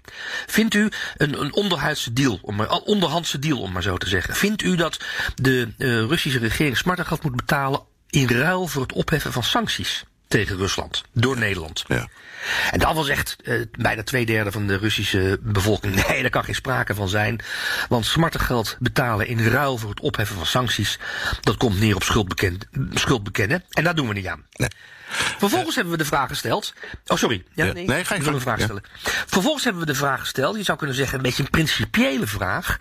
Vindt 0.45 0.73
u 0.73 0.89
een, 1.17 1.41
een 1.41 1.53
onderhuidse 1.53 2.13
deal, 2.13 2.39
om 2.41 2.55
maar, 2.55 2.69
onderhandse 2.69 3.39
deal 3.39 3.59
om 3.59 3.71
maar 3.71 3.83
zo 3.83 3.97
te 3.97 4.07
zeggen. 4.07 4.35
Vindt 4.35 4.61
u 4.61 4.75
dat 4.75 4.99
de 5.35 5.73
uh, 5.77 5.87
Russische 6.05 6.39
regering 6.39 6.77
smartengeld 6.77 7.23
moet 7.23 7.35
betalen 7.35 7.81
in 8.09 8.27
ruil 8.27 8.67
voor 8.67 8.81
het 8.81 8.93
opheffen 8.93 9.31
van 9.31 9.43
sancties 9.43 10.05
tegen 10.35 10.57
Rusland 10.57 11.03
door 11.13 11.37
Nederland? 11.37 11.83
Ja. 11.87 12.07
En 12.71 12.79
dan 12.79 12.95
was 12.95 13.07
echt 13.07 13.35
uh, 13.43 13.61
bijna 13.71 14.03
twee 14.03 14.25
derde 14.25 14.51
van 14.51 14.67
de 14.67 14.77
Russische 14.77 15.39
bevolking. 15.41 15.93
Nee, 16.07 16.21
daar 16.21 16.29
kan 16.29 16.43
geen 16.43 16.55
sprake 16.55 16.95
van 16.95 17.09
zijn. 17.09 17.39
Want 17.89 18.05
smartengeld 18.05 18.77
betalen 18.79 19.27
in 19.27 19.47
ruil 19.47 19.77
voor 19.77 19.89
het 19.89 19.99
opheffen 19.99 20.35
van 20.35 20.45
sancties. 20.45 20.99
dat 21.41 21.57
komt 21.57 21.79
neer 21.79 21.95
op 21.95 22.03
schuld, 22.03 22.27
beken 22.27 22.59
schuld 22.93 23.23
bekennen. 23.23 23.63
En 23.69 23.83
daar 23.83 23.95
doen 23.95 24.07
we 24.07 24.13
niet 24.13 24.27
aan. 24.27 24.45
Nee. 24.51 24.69
Vervolgens 25.37 25.75
hebben 25.75 25.93
we 25.93 25.99
de 25.99 26.05
vraag 26.05 26.27
gesteld. 26.27 26.73
Oh, 27.07 27.17
sorry. 27.17 27.43
Ja, 27.53 27.73
nee, 27.73 27.85
nee, 27.85 28.05
ga 28.05 28.15
ik 28.15 28.21
wil 28.21 28.33
een 28.33 28.41
vraag 28.41 28.61
stellen. 28.61 28.83
Vervolgens 29.25 29.63
hebben 29.63 29.81
we 29.81 29.87
de 29.91 29.97
vraag 29.97 30.19
gesteld. 30.19 30.57
Je 30.57 30.63
zou 30.63 30.77
kunnen 30.77 30.95
zeggen, 30.95 31.17
een 31.17 31.23
beetje 31.23 31.43
een 31.43 31.49
principiële 31.49 32.27
vraag. 32.27 32.77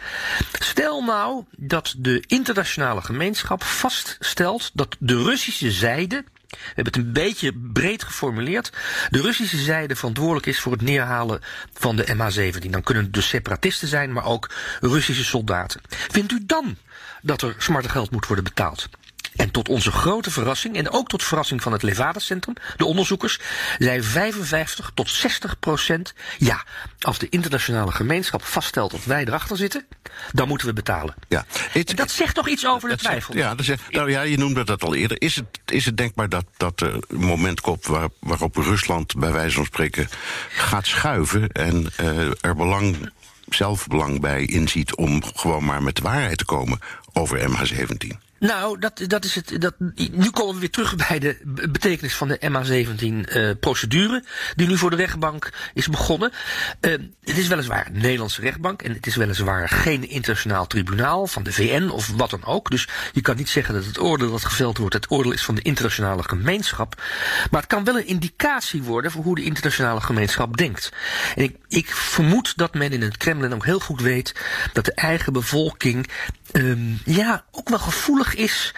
Stel 0.58 1.02
nou 1.02 1.44
dat 1.56 1.94
de 1.98 2.24
internationale 2.26 3.02
gemeenschap 3.02 3.64
vaststelt 3.64 4.70
dat 4.72 4.96
de 4.98 5.22
Russische 5.22 5.70
zijde. 5.70 6.24
We 6.54 6.72
hebben 6.74 6.92
het 6.92 6.96
een 6.96 7.12
beetje 7.12 7.52
breed 7.72 8.02
geformuleerd. 8.04 8.72
De 9.10 9.20
Russische 9.20 9.56
zijde 9.56 9.96
verantwoordelijk 9.96 10.46
is 10.46 10.60
voor 10.60 10.72
het 10.72 10.82
neerhalen 10.82 11.40
van 11.72 11.96
de 11.96 12.06
MH17. 12.06 12.70
Dan 12.70 12.82
kunnen 12.82 13.04
het 13.04 13.12
dus 13.12 13.28
separatisten 13.28 13.88
zijn, 13.88 14.12
maar 14.12 14.24
ook 14.24 14.50
Russische 14.80 15.24
soldaten. 15.24 15.80
Vindt 15.88 16.32
u 16.32 16.42
dan 16.46 16.76
dat 17.22 17.42
er 17.42 17.54
smarte 17.58 17.88
geld 17.88 18.10
moet 18.10 18.26
worden 18.26 18.44
betaald? 18.44 18.88
En 19.36 19.50
tot 19.50 19.68
onze 19.68 19.92
grote 19.92 20.30
verrassing, 20.30 20.76
en 20.76 20.90
ook 20.90 21.08
tot 21.08 21.22
verrassing 21.22 21.62
van 21.62 21.72
het 21.72 21.82
Levada-centrum, 21.82 22.54
de 22.76 22.84
onderzoekers, 22.84 23.38
zei 23.78 24.02
55 24.02 24.90
tot 24.94 25.10
60 25.10 25.58
procent, 25.58 26.14
ja, 26.38 26.64
als 27.00 27.18
de 27.18 27.28
internationale 27.28 27.92
gemeenschap 27.92 28.44
vaststelt 28.44 28.90
dat 28.90 29.04
wij 29.04 29.24
erachter 29.24 29.56
zitten, 29.56 29.86
dan 30.32 30.48
moeten 30.48 30.66
we 30.66 30.72
betalen. 30.72 31.14
Ja, 31.28 31.44
en 31.72 31.84
dat 31.96 32.10
zegt 32.10 32.34
toch 32.34 32.48
iets 32.48 32.66
over 32.66 32.88
de 32.88 32.96
twijfel? 32.96 33.36
Ja, 33.36 33.54
dat 33.54 33.64
zegt, 33.64 33.90
nou 33.90 34.10
ja, 34.10 34.22
je 34.22 34.38
noemde 34.38 34.64
dat 34.64 34.82
al 34.82 34.94
eerder. 34.94 35.22
Is 35.22 35.36
het, 35.36 35.46
is 35.66 35.84
het 35.84 35.96
denkbaar 35.96 36.28
dat, 36.28 36.44
dat 36.56 36.80
er 36.80 36.94
een 37.08 37.20
moment 37.20 37.60
komt 37.60 37.86
waar, 37.86 38.08
waarop 38.20 38.56
Rusland 38.56 39.16
bij 39.16 39.32
wijze 39.32 39.56
van 39.56 39.64
spreken 39.64 40.08
gaat 40.48 40.86
schuiven 40.86 41.48
en 41.48 41.92
uh, 42.00 42.30
er 42.40 42.56
belang 42.56 43.10
zelf 43.48 43.86
belang 43.86 44.20
bij 44.20 44.44
inziet 44.44 44.94
om 44.94 45.22
gewoon 45.34 45.64
maar 45.64 45.82
met 45.82 45.96
de 45.96 46.02
waarheid 46.02 46.38
te 46.38 46.44
komen 46.44 46.78
over 47.12 47.50
MH17? 47.50 48.23
Nou, 48.46 48.78
dat, 48.78 49.00
dat 49.06 49.24
is 49.24 49.34
het. 49.34 49.60
Dat, 49.60 49.74
nu 50.12 50.30
komen 50.30 50.54
we 50.54 50.60
weer 50.60 50.70
terug 50.70 50.96
bij 51.08 51.18
de 51.18 51.36
betekenis 51.70 52.14
van 52.14 52.28
de 52.28 52.38
MH17-procedure. 52.40 54.14
Uh, 54.14 54.28
die 54.56 54.68
nu 54.68 54.78
voor 54.78 54.90
de 54.90 54.96
rechtbank 54.96 55.52
is 55.74 55.88
begonnen. 55.88 56.32
Uh, 56.80 56.92
het 57.24 57.38
is 57.38 57.46
weliswaar 57.46 57.86
een 57.86 58.00
Nederlandse 58.00 58.40
rechtbank. 58.40 58.82
En 58.82 58.92
het 58.92 59.06
is 59.06 59.16
weliswaar 59.16 59.68
geen 59.68 60.08
internationaal 60.08 60.66
tribunaal 60.66 61.26
van 61.26 61.42
de 61.42 61.52
VN 61.52 61.88
of 61.88 62.10
wat 62.16 62.30
dan 62.30 62.44
ook. 62.44 62.70
Dus 62.70 62.88
je 63.12 63.20
kan 63.20 63.36
niet 63.36 63.48
zeggen 63.48 63.74
dat 63.74 63.84
het 63.84 64.00
oordeel 64.00 64.30
dat 64.30 64.44
geveld 64.44 64.78
wordt. 64.78 64.94
het 64.94 65.10
oordeel 65.10 65.32
is 65.32 65.44
van 65.44 65.54
de 65.54 65.62
internationale 65.62 66.22
gemeenschap. 66.22 67.02
Maar 67.50 67.60
het 67.60 67.70
kan 67.70 67.84
wel 67.84 67.96
een 67.96 68.06
indicatie 68.06 68.82
worden 68.82 69.10
voor 69.10 69.24
hoe 69.24 69.34
de 69.34 69.44
internationale 69.44 70.00
gemeenschap 70.00 70.56
denkt. 70.56 70.92
En 71.36 71.42
ik, 71.42 71.56
ik 71.68 71.86
vermoed 71.86 72.56
dat 72.56 72.74
men 72.74 72.92
in 72.92 73.02
het 73.02 73.16
Kremlin 73.16 73.54
ook 73.54 73.64
heel 73.64 73.80
goed 73.80 74.00
weet 74.00 74.34
dat 74.72 74.84
de 74.84 74.94
eigen 74.94 75.32
bevolking. 75.32 76.08
Um, 76.52 77.00
ja, 77.04 77.44
ook 77.50 77.68
wel 77.68 77.78
gevoelig 77.78 78.33
is 78.34 78.74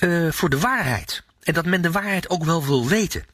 uh, 0.00 0.32
voor 0.32 0.50
de 0.50 0.58
waarheid. 0.58 1.22
En 1.42 1.54
dat 1.54 1.66
men 1.66 1.82
de 1.82 1.90
waarheid 1.90 2.30
ook 2.30 2.44
wel 2.44 2.64
wil 2.64 2.88
weten. 2.88 3.24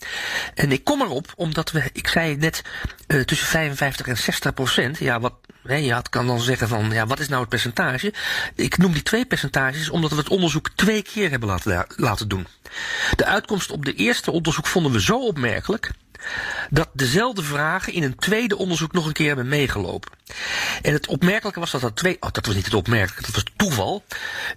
En 0.54 0.72
ik 0.72 0.84
kom 0.84 1.02
erop 1.02 1.32
omdat 1.36 1.70
we, 1.70 1.90
ik 1.92 2.08
zei 2.08 2.36
net, 2.36 2.62
uh, 3.06 3.20
tussen 3.20 3.46
55 3.46 4.06
en 4.06 4.16
60 4.16 4.54
procent. 4.54 4.98
Ja, 4.98 5.20
wat, 5.20 5.34
hè, 5.62 5.74
je 5.74 5.92
had, 5.92 6.08
kan 6.08 6.26
dan 6.26 6.40
zeggen 6.40 6.68
van, 6.68 6.90
ja, 6.90 7.06
wat 7.06 7.20
is 7.20 7.28
nou 7.28 7.40
het 7.40 7.48
percentage? 7.48 8.12
Ik 8.54 8.78
noem 8.78 8.92
die 8.92 9.02
twee 9.02 9.26
percentages 9.26 9.90
omdat 9.90 10.10
we 10.10 10.16
het 10.16 10.28
onderzoek 10.28 10.68
twee 10.74 11.02
keer 11.02 11.30
hebben 11.30 11.48
laten, 11.48 11.86
laten 11.96 12.28
doen. 12.28 12.46
De 13.16 13.24
uitkomst 13.24 13.70
op 13.70 13.84
de 13.84 13.94
eerste 13.94 14.30
onderzoek 14.30 14.66
vonden 14.66 14.92
we 14.92 15.00
zo 15.00 15.26
opmerkelijk 15.26 15.90
dat 16.70 16.88
dezelfde 16.92 17.42
vragen 17.42 17.92
in 17.92 18.02
een 18.02 18.16
tweede 18.16 18.56
onderzoek 18.56 18.92
nog 18.92 19.06
een 19.06 19.12
keer 19.12 19.26
hebben 19.26 19.48
meegelopen. 19.48 20.10
En 20.82 20.92
het 20.92 21.06
opmerkelijke 21.06 21.60
was 21.60 21.70
dat 21.70 21.80
dat 21.80 21.96
twee, 21.96 22.16
oh, 22.20 22.30
dat 22.32 22.46
was 22.46 22.54
niet 22.54 22.64
het 22.64 22.74
opmerkelijke, 22.74 23.22
dat 23.22 23.34
was 23.34 23.44
toeval. 23.56 24.04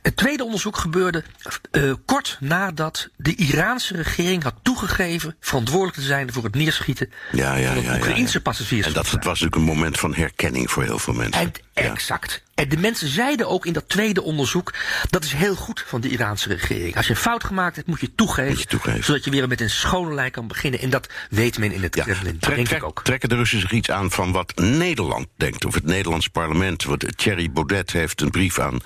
Het 0.02 0.18
tweede 0.18 0.44
onderzoek 0.44 0.78
gebeurde 0.78 1.24
uh, 1.72 1.94
kort 2.06 2.38
nadat 2.40 3.10
de 3.16 3.36
Iraanse 3.36 3.96
regering 3.96 4.44
had 4.44 4.56
toegegeven 4.62 5.36
verantwoordelijk 5.40 5.98
te 5.98 6.04
zijn 6.04 6.34
voor 6.34 6.44
het 6.44 6.56
neerschieten 6.56 7.12
ja, 7.32 7.56
ja, 7.56 7.68
van 7.68 7.76
het 7.76 7.86
ja, 7.86 7.96
Oekraïnse 7.96 8.42
passagiers. 8.42 8.88
En 8.88 8.94
dat 8.94 9.10
was 9.10 9.24
natuurlijk 9.24 9.56
een 9.56 9.62
moment 9.62 10.00
van 10.00 10.14
herkenning 10.14 10.72
voor 10.72 10.84
heel 10.84 11.00
veel 11.00 11.14
mensen. 11.14 11.42
En, 11.42 11.52
exact. 11.84 12.44
En 12.56 12.70
de 12.70 12.78
mensen 12.78 13.08
zeiden 13.08 13.48
ook 13.48 13.66
in 13.66 13.74
dat 13.74 13.90
tweede 13.90 14.22
onderzoek, 14.22 14.74
dat 15.10 15.24
is 15.24 15.34
heel 15.34 15.56
goed 15.56 15.84
van 15.88 16.02
de 16.02 16.10
Iraanse 16.10 16.50
regering. 16.50 16.96
Als 16.96 17.06
je 17.06 17.12
een 17.12 17.20
fout 17.20 17.44
gemaakt 17.44 17.76
hebt, 17.76 17.88
moet 17.88 18.00
je 18.00 18.16
toegeven, 18.16 18.50
moet 18.50 18.60
je 18.60 18.68
toegeven. 18.68 19.04
zodat 19.04 19.24
je 19.24 19.32
weer 19.32 19.48
met 19.48 19.62
een 19.62 19.70
schone 19.70 20.14
lijn 20.14 20.32
kan 20.32 20.48
beginnen. 20.48 20.80
En 20.80 20.90
dat 20.90 21.10
weet 21.30 21.58
men 21.58 21.72
in 21.72 21.84
het 21.84 21.96
ja, 21.96 22.04
Kremlin, 22.04 22.40
trek, 22.40 22.56
denk 22.56 22.68
trek, 22.68 22.80
ik 22.80 22.86
ook. 22.88 23.04
Trekken 23.04 23.30
de 23.30 23.36
Russen 23.36 23.60
zich 23.60 23.72
iets 23.72 23.92
aan 23.92 24.12
van 24.12 24.32
wat 24.32 24.56
Nederland 24.56 25.28
denkt, 25.36 25.66
of 25.66 25.74
het 25.74 25.86
Nederlands 25.86 26.28
parlement. 26.28 26.84
Want 26.84 27.18
Thierry 27.18 27.52
Baudet 27.52 27.92
heeft 27.92 28.22
een 28.22 28.32
brief 28.32 28.60
aan 28.60 28.80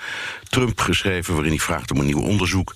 Trump 0.49 0.79
geschreven 0.79 1.33
waarin 1.33 1.51
hij 1.51 1.61
vraagt 1.61 1.91
om 1.91 1.99
een 1.99 2.05
nieuw 2.05 2.21
onderzoek. 2.21 2.73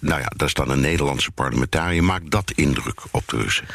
Nou 0.00 0.20
ja, 0.20 0.32
daar 0.36 0.50
staat 0.50 0.68
een 0.68 0.80
Nederlandse 0.80 1.30
parlementariër. 1.30 2.04
Maakt 2.04 2.30
dat 2.30 2.52
indruk 2.54 3.00
op 3.10 3.22
de 3.28 3.36
Russen? 3.36 3.66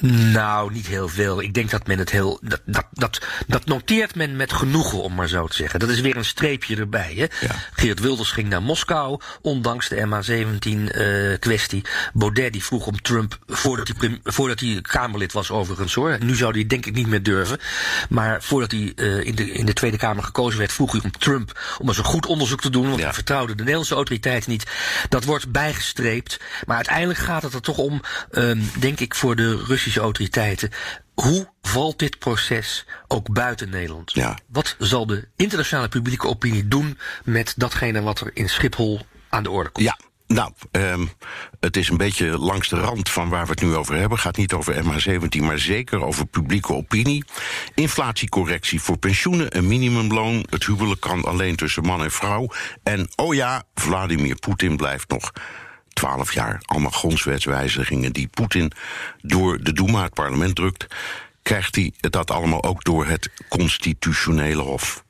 Nou, 0.00 0.72
niet 0.72 0.86
heel 0.86 1.08
veel. 1.08 1.42
Ik 1.42 1.54
denk 1.54 1.70
dat 1.70 1.86
men 1.86 1.98
het 1.98 2.10
heel. 2.10 2.38
Dat, 2.42 2.60
dat, 2.64 2.86
dat, 2.92 3.20
dat 3.46 3.64
noteert 3.64 4.14
men 4.14 4.36
met 4.36 4.52
genoegen, 4.52 5.02
om 5.02 5.14
maar 5.14 5.28
zo 5.28 5.46
te 5.46 5.56
zeggen. 5.56 5.80
Dat 5.80 5.88
is 5.88 6.00
weer 6.00 6.16
een 6.16 6.24
streepje 6.24 6.76
erbij. 6.76 7.12
Hè? 7.16 7.46
Ja. 7.46 7.54
Geert 7.74 8.00
Wilders 8.00 8.30
ging 8.30 8.48
naar 8.48 8.62
Moskou, 8.62 9.20
ondanks 9.42 9.88
de 9.88 9.96
MH17-kwestie. 10.06 11.82
Uh, 11.86 11.90
Baudet 12.12 12.52
die 12.52 12.64
vroeg 12.64 12.86
om 12.86 13.02
Trump, 13.02 13.38
voordat 13.46 13.90
hij, 13.98 14.20
voordat 14.24 14.60
hij 14.60 14.78
Kamerlid 14.82 15.32
was 15.32 15.50
overigens 15.50 15.94
hoor. 15.94 16.16
Nu 16.20 16.34
zou 16.36 16.52
hij 16.52 16.66
denk 16.66 16.86
ik 16.86 16.94
niet 16.94 17.06
meer 17.06 17.22
durven. 17.22 17.58
Maar 18.08 18.42
voordat 18.42 18.70
hij 18.70 18.92
uh, 18.96 19.24
in, 19.24 19.34
de, 19.34 19.50
in 19.52 19.66
de 19.66 19.72
Tweede 19.72 19.96
Kamer 19.96 20.24
gekozen 20.24 20.58
werd, 20.58 20.72
vroeg 20.72 20.92
hij 20.92 21.00
om 21.04 21.10
Trump 21.10 21.60
om 21.78 21.88
eens 21.88 21.98
een 21.98 22.04
goed 22.04 22.26
onderzoek 22.26 22.60
te 22.60 22.70
doen. 22.70 22.84
Want 22.86 22.98
Ja. 22.98 23.04
hij 23.04 23.14
vertrouwde 23.14 23.52
de 23.52 23.58
Nederlandse 23.58 23.94
autoriteiten 23.94 24.50
niet. 24.50 24.66
Dat 25.08 25.24
wordt 25.24 25.50
bijgestreept. 25.52 26.40
Maar 26.66 26.76
uiteindelijk 26.76 27.18
gaat 27.18 27.42
het 27.42 27.54
er 27.54 27.60
toch 27.60 27.78
om, 27.78 28.00
um, 28.32 28.70
denk 28.78 29.00
ik, 29.00 29.14
voor 29.14 29.36
de 29.36 29.56
Russische 29.56 29.84
autoriteiten. 29.94 30.70
Hoe 31.14 31.48
valt 31.62 31.98
dit 31.98 32.18
proces 32.18 32.86
ook 33.08 33.32
buiten 33.32 33.70
Nederland? 33.70 34.12
Ja. 34.12 34.38
Wat 34.46 34.76
zal 34.78 35.06
de 35.06 35.28
internationale 35.36 35.88
publieke 35.88 36.26
opinie 36.26 36.68
doen 36.68 36.98
met 37.24 37.54
datgene 37.56 38.02
wat 38.02 38.20
er 38.20 38.30
in 38.34 38.48
Schiphol 38.48 39.00
aan 39.28 39.42
de 39.42 39.50
orde 39.50 39.70
komt? 39.70 39.86
Ja, 39.86 39.96
nou, 40.26 40.52
um, 40.70 41.10
het 41.60 41.76
is 41.76 41.88
een 41.88 41.96
beetje 41.96 42.38
langs 42.38 42.68
de 42.68 42.76
rand 42.76 43.10
van 43.10 43.28
waar 43.28 43.44
we 43.44 43.50
het 43.50 43.60
nu 43.60 43.74
over 43.74 43.94
hebben. 43.94 44.18
gaat 44.18 44.36
niet 44.36 44.52
over 44.52 44.84
MH17, 44.84 45.40
maar 45.40 45.58
zeker 45.58 46.04
over 46.04 46.26
publieke 46.26 46.74
opinie. 46.74 47.24
Inflatiecorrectie 47.74 48.80
voor 48.80 48.98
pensioenen, 48.98 49.56
een 49.56 49.66
minimumloon. 49.66 50.46
Het 50.50 50.66
huwelijk 50.66 51.00
kan 51.00 51.24
alleen 51.24 51.56
tussen 51.56 51.82
man 51.82 52.02
en 52.02 52.10
vrouw. 52.10 52.48
En 52.82 53.08
oh 53.16 53.34
ja, 53.34 53.62
Vladimir 53.74 54.34
Poetin 54.34 54.76
blijft 54.76 55.08
nog 55.08 55.32
12 55.96 56.32
jaar. 56.32 56.60
Allemaal 56.64 56.90
grondwetswijzigingen 56.90 58.12
die 58.12 58.28
Poetin 58.28 58.72
door 59.22 59.62
de 59.62 59.72
Duma, 59.72 60.02
het 60.02 60.14
parlement, 60.14 60.54
drukt. 60.54 60.86
Krijgt 61.42 61.74
hij 61.74 61.92
dat 61.96 62.30
allemaal 62.30 62.64
ook 62.64 62.84
door 62.84 63.06
het 63.06 63.30
constitutionele 63.48 64.62
hof? 64.62 65.04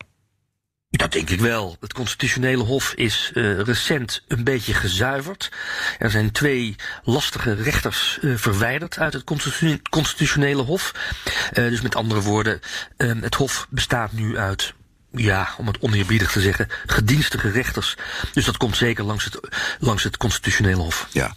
Dat 0.91 1.13
denk 1.13 1.31
ik 1.31 1.41
wel. 1.41 1.77
Het 1.81 1.93
constitutionele 1.93 2.63
hof 2.63 2.93
is 2.93 3.31
uh, 3.35 3.61
recent 3.61 4.23
een 4.29 4.45
beetje 4.45 4.75
gezuiverd. 4.75 5.53
Er 5.99 6.11
zijn 6.11 6.31
twee 6.33 6.77
lastige 7.03 7.55
rechters 7.55 8.19
uh, 8.21 8.37
verwijderd 8.37 8.99
uit 8.99 9.13
het 9.13 9.25
constitu 9.25 9.81
constitutionele 9.91 10.63
hof. 10.63 10.93
Uh, 11.25 11.69
dus 11.69 11.81
met 11.81 11.97
andere 11.97 12.21
woorden, 12.21 12.61
het 12.97 13.35
hof 13.35 13.67
bestaat 13.71 14.13
nu 14.13 14.39
uit 14.39 14.75
ja, 15.19 15.49
om 15.59 15.67
het 15.67 15.79
oneerbiedig 15.79 16.33
te 16.33 16.41
zeggen, 16.41 16.69
gedienstige 16.87 17.51
rechters. 17.51 17.97
Dus 18.33 18.45
dat 18.45 18.57
komt 18.57 18.77
zeker 18.77 19.05
langs 19.05 19.25
het, 19.25 19.41
langs 19.79 20.03
het 20.03 20.17
constitutionele 20.17 20.83
hof. 20.83 21.09
Ja. 21.13 21.35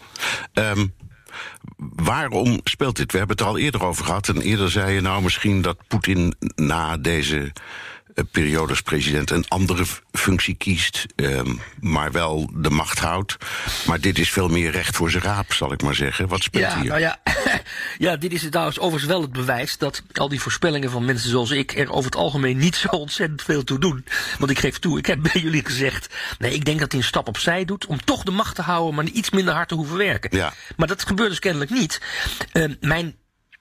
Um, 0.54 0.94
waarom 1.96 2.62
speelt 2.64 2.96
dit? 2.96 3.12
We 3.12 3.18
hebben 3.18 3.36
het 3.36 3.46
er 3.46 3.52
al 3.52 3.58
eerder 3.58 3.84
over 3.84 4.06
gehad. 4.06 4.28
En 4.28 4.42
eerder 4.42 4.72
zei 4.72 4.94
je 4.94 5.02
nou 5.02 5.22
misschien 5.22 5.62
dat 5.62 5.78
Poetin 5.88 6.36
na 6.56 6.98
deze 6.98 7.52
periode 8.24 8.70
als 8.70 8.82
president 8.82 9.32
een 9.32 9.48
andere 9.48 9.86
functie 10.12 10.56
kiest, 10.56 11.06
ehm, 11.16 11.56
maar 11.80 12.12
wel 12.12 12.50
de 12.54 12.70
macht 12.70 13.00
houdt. 13.00 13.38
Maar 13.86 14.00
dit 14.00 14.20
is 14.20 14.32
veel 14.32 14.48
meer 14.48 14.72
recht 14.72 14.96
voor 14.96 15.12
zijn 15.12 15.24
raap, 15.24 15.54
zal 15.54 15.72
ik 15.72 15.82
maar 15.82 15.96
zeggen. 15.96 16.28
Wat 16.28 16.44
speelt 16.44 16.72
ja, 16.72 16.80
hier? 16.80 16.90
Nou 16.90 17.00
ja, 17.00 17.20
ja, 17.98 18.16
dit 18.16 18.34
is 18.34 18.48
trouwens 18.50 18.80
overigens 18.80 19.12
wel 19.12 19.22
het 19.22 19.32
bewijs 19.32 19.78
dat 19.78 20.04
al 20.14 20.30
die 20.30 20.42
voorspellingen 20.42 20.92
van 20.92 21.06
mensen 21.06 21.30
zoals 21.30 21.52
ik 21.52 21.78
er 21.78 21.92
over 21.92 22.12
het 22.12 22.20
algemeen 22.20 22.58
niet 22.58 22.76
zo 22.76 22.88
ontzettend 22.88 23.42
veel 23.42 23.64
toe 23.64 23.80
doen. 23.80 24.06
Want 24.40 24.52
ik 24.52 24.60
geef 24.60 24.80
toe, 24.80 24.98
ik 24.98 25.06
heb 25.06 25.20
bij 25.34 25.42
jullie 25.42 25.66
gezegd, 25.66 26.16
nee, 26.40 26.54
ik 26.54 26.66
denk 26.66 26.80
dat 26.80 26.92
hij 26.92 27.02
een 27.02 27.08
stap 27.08 27.28
opzij 27.28 27.66
doet 27.66 27.86
om 27.86 28.04
toch 28.04 28.24
de 28.24 28.32
macht 28.32 28.56
te 28.56 28.62
houden, 28.62 28.96
maar 28.96 29.06
iets 29.06 29.30
minder 29.30 29.54
hard 29.54 29.68
te 29.68 29.76
hoeven 29.76 29.98
werken. 29.98 30.38
Ja. 30.38 30.54
Maar 30.78 30.88
dat 30.88 31.06
gebeurt 31.06 31.30
dus 31.30 31.40
kennelijk 31.40 31.72
niet. 31.72 32.02
Uh, 32.54 32.74
mijn, 32.80 33.16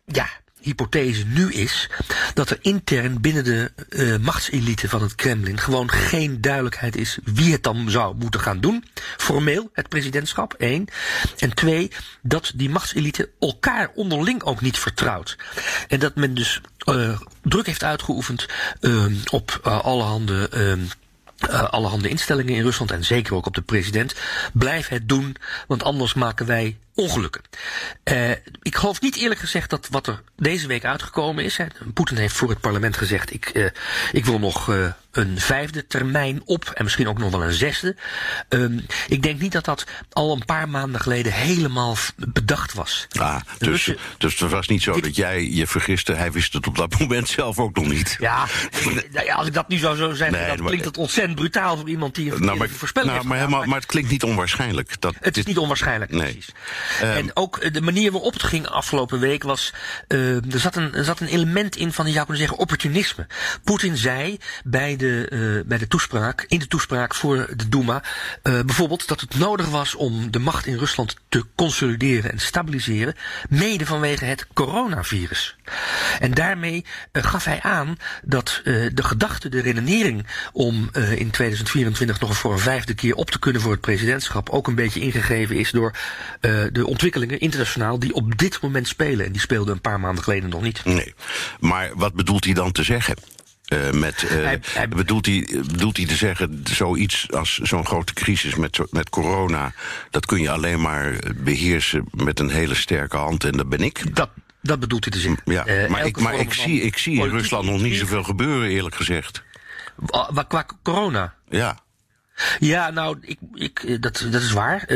ja, 0.04 0.28
hypothese 0.60 1.24
nu 1.26 1.52
is 1.52 1.90
dat 2.34 2.50
er 2.50 2.58
intern 2.60 3.20
binnen 3.20 3.44
de 3.44 3.72
uh, 3.88 4.16
machtselite 4.16 4.88
van 4.88 5.02
het 5.02 5.14
Kremlin 5.14 5.58
gewoon 5.58 5.90
geen 5.90 6.40
duidelijkheid 6.40 6.96
is 6.96 7.18
wie 7.24 7.52
het 7.52 7.62
dan 7.62 7.90
zou 7.90 8.14
moeten 8.16 8.40
gaan 8.40 8.60
doen. 8.60 8.84
Formeel, 9.16 9.70
het 9.72 9.88
presidentschap, 9.88 10.52
één. 10.52 10.86
En 11.38 11.54
twee, 11.54 11.90
dat 12.22 12.52
die 12.54 12.70
machtselite 12.70 13.30
elkaar 13.40 13.90
onderling 13.94 14.42
ook 14.42 14.60
niet 14.60 14.78
vertrouwt. 14.78 15.36
En 15.88 15.98
dat 15.98 16.14
men 16.14 16.34
dus 16.34 16.60
uh, 16.88 17.20
druk 17.42 17.66
heeft 17.66 17.84
uitgeoefend 17.84 18.46
uh, 18.80 19.04
op 19.30 19.60
allerhande 19.62 20.50
uh, 20.54 21.64
allerhande 21.64 22.08
instellingen 22.08 22.54
in 22.54 22.62
Rusland 22.62 22.90
en 22.90 23.04
zeker 23.04 23.34
ook 23.34 23.46
op 23.46 23.54
de 23.54 23.62
president. 23.62 24.14
Blijf 24.52 24.88
het 24.88 25.08
doen, 25.08 25.36
want 25.66 25.82
anders 25.82 26.14
maken 26.14 26.46
wij 26.46 26.76
ongelukken. 26.98 27.42
Uh, 28.04 28.30
ik 28.62 28.76
geloof 28.76 29.00
niet 29.00 29.16
eerlijk 29.16 29.40
gezegd 29.40 29.70
dat 29.70 29.88
wat 29.90 30.06
er 30.06 30.22
deze 30.36 30.66
week 30.66 30.84
uitgekomen 30.84 31.44
is. 31.44 31.56
Hè, 31.56 31.66
Poetin 31.94 32.16
heeft 32.16 32.36
voor 32.36 32.48
het 32.48 32.60
parlement 32.60 32.96
gezegd: 32.96 33.32
ik, 33.32 33.50
uh, 33.54 33.66
ik 34.12 34.24
wil 34.24 34.38
nog 34.38 34.68
uh, 34.68 34.88
een 35.12 35.40
vijfde 35.40 35.86
termijn 35.86 36.42
op 36.44 36.70
en 36.74 36.84
misschien 36.84 37.08
ook 37.08 37.18
nog 37.18 37.30
wel 37.30 37.42
een 37.42 37.52
zesde. 37.52 37.96
Um, 38.48 38.86
ik 39.08 39.22
denk 39.22 39.40
niet 39.40 39.52
dat 39.52 39.64
dat 39.64 39.86
al 40.10 40.32
een 40.32 40.44
paar 40.44 40.68
maanden 40.68 41.00
geleden 41.00 41.32
helemaal 41.32 41.96
bedacht 42.16 42.74
was. 42.74 43.06
Ah, 43.18 43.40
dus, 43.58 43.84
dus, 43.84 43.96
dus 44.18 44.40
het 44.40 44.50
was 44.50 44.68
niet 44.68 44.82
zo 44.82 44.92
dit, 44.92 45.02
dat 45.02 45.16
jij 45.16 45.50
je 45.50 45.66
vergiste. 45.66 46.12
Hij 46.12 46.32
wist 46.32 46.52
het 46.52 46.66
op 46.66 46.76
dat 46.76 46.98
moment 47.00 47.28
zelf 47.28 47.58
ook 47.58 47.76
nog 47.76 47.86
niet. 47.86 48.16
Ja, 48.20 48.46
ja 49.12 49.34
als 49.34 49.46
ik 49.46 49.54
dat 49.54 49.68
nu 49.68 49.76
zou 49.76 49.96
zo 49.96 50.12
zeggen, 50.14 50.38
nee, 50.38 50.56
dan 50.56 50.66
klinkt 50.66 50.84
het 50.84 50.96
ontzettend 50.96 51.38
brutaal 51.38 51.76
voor 51.76 51.88
iemand 51.88 52.14
die 52.14 52.32
een 52.32 52.44
nou, 52.44 52.58
maar, 52.58 52.68
voorspelling 52.68 53.12
nou, 53.12 53.24
heeft 53.24 53.34
maar, 53.34 53.44
gedaan, 53.44 53.58
maar, 53.58 53.68
maar, 53.68 53.78
het 53.78 53.88
klinkt 53.88 54.10
niet 54.10 54.22
onwaarschijnlijk. 54.22 55.00
Dat 55.00 55.14
het 55.20 55.36
is 55.36 55.44
niet 55.44 55.58
onwaarschijnlijk, 55.58 56.10
nee. 56.10 56.20
precies. 56.20 56.52
Um, 57.02 57.08
en 57.10 57.30
ook 57.34 57.72
de 57.72 57.80
manier 57.80 58.12
waarop 58.12 58.32
het 58.32 58.42
ging 58.42 58.66
afgelopen 58.66 59.20
week 59.20 59.42
was. 59.42 59.72
Uh, 60.08 60.52
er, 60.54 60.60
zat 60.60 60.76
een, 60.76 61.04
zat 61.04 61.20
een 61.20 61.26
element 61.26 61.76
in 61.76 61.92
van, 61.92 62.06
je 62.06 62.12
zou 62.12 62.24
kunnen 62.24 62.42
zeggen, 62.42 62.58
opportunisme. 62.58 63.26
Poetin 63.64 63.96
zei 63.96 64.38
bij 64.64 64.96
de, 64.96 65.26
uh, 65.30 65.66
bij 65.66 65.78
de 65.78 65.88
toespraak, 65.88 66.44
in 66.48 66.58
de 66.58 66.66
toespraak 66.66 67.14
voor 67.14 67.48
de 67.56 67.68
Duma, 67.68 68.02
bijvoorbeeld 68.42 69.08
dat 69.08 69.20
het 69.20 69.38
nodig 69.38 69.68
was 69.68 69.94
om 69.94 70.30
de 70.30 70.38
macht 70.38 70.66
in 70.66 70.78
Rusland 70.78 71.16
te 71.28 71.44
consolideren 71.54 72.32
en 72.32 72.38
stabiliseren, 72.38 73.14
mede 73.48 73.86
vanwege 73.86 74.24
het 74.24 74.46
coronavirus. 74.52 75.56
En 76.20 76.34
daarmee 76.34 76.84
gaf 77.12 77.44
hij 77.44 77.62
aan 77.62 77.96
dat 78.22 78.60
de 78.64 79.02
gedachte, 79.02 79.48
de 79.48 79.60
redenering 79.60 80.26
om 80.52 80.90
in 80.94 81.30
2024 81.30 82.20
nog 82.20 82.36
voor 82.36 82.52
een 82.52 82.58
vijfde 82.58 82.94
keer 82.94 83.14
op 83.14 83.30
te 83.30 83.38
kunnen 83.38 83.62
voor 83.62 83.72
het 83.72 83.80
presidentschap 83.80 84.50
ook 84.50 84.66
een 84.66 84.74
beetje 84.74 85.00
ingegeven 85.00 85.56
is 85.56 85.70
door 85.70 85.96
de 86.72 86.77
ontwikkelingen 86.86 87.40
internationaal 87.40 87.98
die 87.98 88.14
op 88.14 88.38
dit 88.38 88.60
moment 88.60 88.88
spelen. 88.88 89.26
En 89.26 89.32
die 89.32 89.40
speelden 89.40 89.74
een 89.74 89.80
paar 89.80 90.00
maanden 90.00 90.24
geleden 90.24 90.50
nog 90.50 90.62
niet. 90.62 90.84
Nee. 90.84 91.14
Maar 91.60 91.90
wat 91.94 92.14
bedoelt 92.14 92.44
hij 92.44 92.54
dan 92.54 92.72
te 92.72 92.82
zeggen? 92.82 93.16
Uh, 93.72 93.90
met, 93.90 94.22
uh, 94.22 94.30
hij, 94.30 94.60
hij, 94.72 94.88
bedoelt, 94.88 95.26
hij, 95.26 95.48
bedoelt 95.70 95.96
hij 95.96 96.06
te 96.06 96.16
zeggen, 96.16 96.62
zoiets 96.70 97.32
als 97.32 97.58
zo'n 97.58 97.86
grote 97.86 98.12
crisis 98.12 98.54
met, 98.54 98.78
met 98.90 99.10
corona, 99.10 99.72
dat 100.10 100.26
kun 100.26 100.40
je 100.40 100.50
alleen 100.50 100.80
maar 100.80 101.18
beheersen 101.36 102.04
met 102.10 102.40
een 102.40 102.50
hele 102.50 102.74
sterke 102.74 103.16
hand 103.16 103.44
en 103.44 103.52
dat 103.52 103.68
ben 103.68 103.80
ik? 103.80 104.14
Dat, 104.14 104.30
dat 104.62 104.80
bedoelt 104.80 105.04
hij 105.04 105.12
te 105.12 105.18
zeggen. 105.18 105.40
Ja, 105.44 105.66
uh, 105.66 105.88
maar 105.88 106.06
ik, 106.06 106.20
maar 106.20 106.34
ik 106.34 106.52
zie, 106.52 106.80
ik 106.80 106.98
zie 106.98 107.22
in 107.22 107.28
Rusland 107.28 107.64
nog 107.64 107.80
niet 107.80 107.98
zoveel 107.98 108.22
gebeuren, 108.22 108.68
eerlijk 108.68 108.94
gezegd. 108.94 109.42
Qua, 110.06 110.42
qua 110.42 110.66
corona? 110.82 111.34
Ja. 111.48 111.78
Ja, 112.58 112.90
nou, 112.90 113.18
ik, 113.20 113.38
ik, 113.54 114.02
dat, 114.02 114.26
dat 114.30 114.42
is 114.42 114.52
waar. 114.52 114.86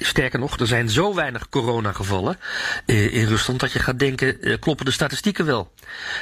Sterker 0.00 0.38
nog, 0.38 0.58
er 0.58 0.66
zijn 0.66 0.88
zo 0.88 1.14
weinig 1.14 1.48
coronagevallen 1.48 2.38
uh, 2.86 3.14
in 3.14 3.26
Rusland 3.26 3.60
dat 3.60 3.72
je 3.72 3.78
gaat 3.78 3.98
denken, 3.98 4.36
uh, 4.40 4.58
kloppen 4.58 4.84
de 4.84 4.90
statistieken 4.90 5.46
wel? 5.46 5.72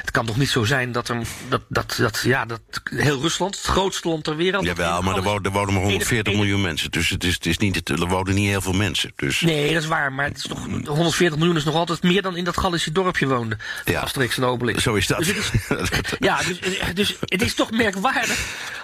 Het 0.01 0.11
kan 0.11 0.25
toch 0.25 0.37
niet 0.37 0.49
zo 0.49 0.63
zijn 0.63 0.91
dat 0.91 1.09
er, 1.09 1.17
dat, 1.47 1.61
dat, 1.67 1.95
dat, 1.97 2.21
ja, 2.23 2.45
dat 2.45 2.61
heel 2.83 3.21
Rusland, 3.21 3.55
het 3.55 3.65
grootste 3.65 4.07
land 4.07 4.23
ter 4.23 4.35
wereld. 4.35 4.65
Jawel, 4.65 5.01
maar 5.01 5.15
er 5.15 5.23
wonen, 5.23 5.43
er 5.43 5.51
wonen 5.51 5.73
maar 5.73 5.83
140 5.83 6.33
miljoen 6.33 6.61
mensen. 6.61 6.91
Dus 6.91 7.09
het 7.09 7.23
is, 7.23 7.33
het 7.33 7.45
is 7.45 7.57
niet, 7.57 7.89
er 7.89 8.07
wonen 8.07 8.35
niet 8.35 8.49
heel 8.49 8.61
veel 8.61 8.73
mensen. 8.73 9.11
Dus. 9.15 9.41
Nee, 9.41 9.73
dat 9.73 9.81
is 9.83 9.87
waar. 9.87 10.13
Maar 10.13 10.25
het 10.25 10.37
is 10.37 10.43
toch, 10.43 10.65
140 10.85 11.37
miljoen 11.37 11.57
is 11.57 11.63
nog 11.63 11.75
altijd 11.75 12.03
meer 12.03 12.21
dan 12.21 12.35
in 12.35 12.43
dat 12.43 12.57
Gallische 12.57 12.91
dorpje 12.91 13.27
woonde. 13.27 13.57
Ja, 13.85 14.01
Asterix 14.01 14.37
en 14.37 14.43
Obelix. 14.43 14.83
Zo 14.83 14.93
is 14.93 15.07
dat. 15.07 15.17
Dus 15.17 15.51
het 15.67 16.11
is, 16.11 16.17
ja, 16.19 16.37
dus, 16.37 16.59
dus 16.93 17.15
het 17.19 17.41
is 17.41 17.53
toch 17.53 17.71
merkwaardig 17.71 18.39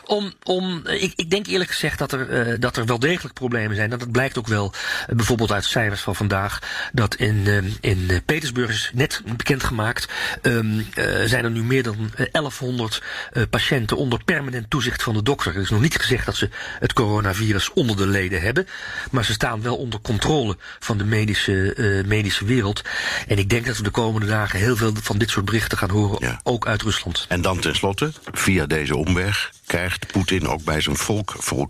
om, 0.05 0.33
om 0.43 0.81
ik, 0.87 1.13
ik 1.15 1.29
denk 1.29 1.47
eerlijk 1.47 1.69
gezegd 1.69 1.84
dat 1.93 2.11
er, 2.11 2.47
uh, 2.47 2.55
dat 2.59 2.77
er 2.77 2.85
wel 2.85 2.99
degelijk 2.99 3.33
problemen 3.33 3.75
zijn. 3.75 3.89
Dat, 3.89 3.99
dat 3.99 4.11
blijkt 4.11 4.37
ook 4.37 4.47
wel 4.47 4.73
uh, 5.09 5.15
bijvoorbeeld 5.15 5.51
uit 5.51 5.65
cijfers 5.65 6.01
van 6.01 6.15
vandaag. 6.15 6.59
Dat 6.91 7.15
in, 7.15 7.35
uh, 7.35 7.57
in 7.79 8.21
Petersburg 8.25 8.69
is 8.69 8.91
net 8.93 9.21
bekendgemaakt. 9.37 10.07
Um, 10.41 10.85
zijn 11.25 11.43
er 11.43 11.51
nu 11.51 11.63
meer 11.63 11.83
dan 11.83 12.11
1100 12.31 13.01
patiënten 13.49 13.97
onder 13.97 14.23
permanent 14.23 14.69
toezicht 14.69 15.03
van 15.03 15.13
de 15.13 15.23
dokter. 15.23 15.55
Er 15.55 15.61
is 15.61 15.69
nog 15.69 15.81
niet 15.81 15.95
gezegd 15.95 16.25
dat 16.25 16.35
ze 16.35 16.49
het 16.79 16.93
coronavirus 16.93 17.73
onder 17.73 17.97
de 17.97 18.07
leden 18.07 18.41
hebben. 18.41 18.67
Maar 19.11 19.25
ze 19.25 19.33
staan 19.33 19.61
wel 19.61 19.77
onder 19.77 19.99
controle 20.01 20.57
van 20.79 20.97
de 20.97 21.03
medische, 21.03 22.03
medische 22.07 22.45
wereld. 22.45 22.81
En 23.27 23.37
ik 23.37 23.49
denk 23.49 23.65
dat 23.65 23.77
we 23.77 23.83
de 23.83 23.89
komende 23.89 24.27
dagen 24.27 24.59
heel 24.59 24.75
veel 24.75 24.93
van 25.01 25.17
dit 25.17 25.29
soort 25.29 25.45
berichten 25.45 25.77
gaan 25.77 25.89
horen. 25.89 26.27
Ja. 26.27 26.39
Ook 26.43 26.67
uit 26.67 26.81
Rusland. 26.81 27.25
En 27.29 27.41
dan 27.41 27.59
tenslotte, 27.59 28.11
via 28.31 28.65
deze 28.65 28.95
omweg, 28.95 29.51
krijgt 29.65 30.11
Poetin 30.11 30.47
ook 30.47 30.63
bij 30.63 30.81
zijn 30.81 30.95
volk 30.95 31.35
voor 31.37 31.67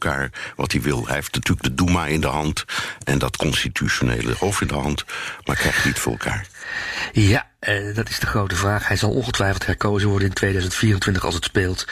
wat 0.55 0.71
hij 0.71 0.81
wil. 0.81 1.05
Hij 1.05 1.15
heeft 1.15 1.33
natuurlijk 1.33 1.67
de 1.67 1.83
Duma 1.83 2.05
in 2.05 2.21
de 2.21 2.27
hand 2.27 2.65
en 3.03 3.19
dat 3.19 3.37
constitutionele 3.37 4.35
hof 4.37 4.61
in 4.61 4.67
de 4.67 4.73
hand, 4.73 5.05
maar 5.45 5.55
krijgt 5.55 5.85
niet 5.85 5.99
voor 5.99 6.11
elkaar. 6.11 6.47
Ja, 7.11 7.47
uh, 7.61 7.95
dat 7.95 8.09
is 8.09 8.19
de 8.19 8.25
grote 8.25 8.55
vraag. 8.55 8.87
Hij 8.87 8.97
zal 8.97 9.11
ongetwijfeld 9.11 9.65
herkozen 9.65 10.09
worden 10.09 10.27
in 10.27 10.33
2024 10.33 11.25
als 11.25 11.35
het 11.35 11.43
speelt. 11.43 11.87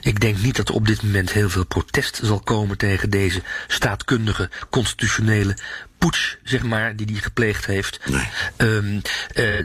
Ik 0.00 0.20
denk 0.20 0.38
niet 0.38 0.56
dat 0.56 0.68
er 0.68 0.74
op 0.74 0.86
dit 0.86 1.02
moment 1.02 1.32
heel 1.32 1.50
veel 1.50 1.66
protest 1.66 2.20
zal 2.22 2.40
komen 2.40 2.78
tegen 2.78 3.10
deze 3.10 3.42
staatkundige, 3.66 4.50
constitutionele 4.70 5.56
poets, 5.98 6.38
zeg 6.42 6.62
maar, 6.62 6.96
die 6.96 7.06
hij 7.10 7.20
gepleegd 7.20 7.66
heeft. 7.66 8.00
Nee. 8.06 8.28
Um, 8.56 9.02
uh, 9.34 9.58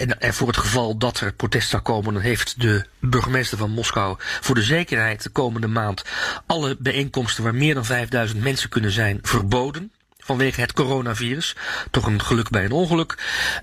en, 0.00 0.20
en, 0.20 0.34
voor 0.34 0.46
het 0.46 0.56
geval 0.56 0.96
dat 0.96 1.20
er 1.20 1.32
protest 1.32 1.68
zou 1.68 1.82
komen, 1.82 2.12
dan 2.12 2.22
heeft 2.22 2.60
de 2.60 2.84
burgemeester 3.00 3.58
van 3.58 3.70
Moskou 3.70 4.16
voor 4.18 4.54
de 4.54 4.62
zekerheid 4.62 5.22
de 5.22 5.30
komende 5.30 5.66
maand 5.66 6.04
alle 6.46 6.76
bijeenkomsten 6.78 7.44
waar 7.44 7.54
meer 7.54 7.74
dan 7.74 7.84
5000 7.84 8.42
mensen 8.42 8.68
kunnen 8.68 8.90
zijn 8.90 9.18
verboden 9.22 9.92
vanwege 10.28 10.60
het 10.60 10.72
coronavirus. 10.72 11.56
Toch 11.90 12.06
een 12.06 12.22
geluk 12.22 12.50
bij 12.50 12.64
een 12.64 12.72
ongeluk 12.72 13.18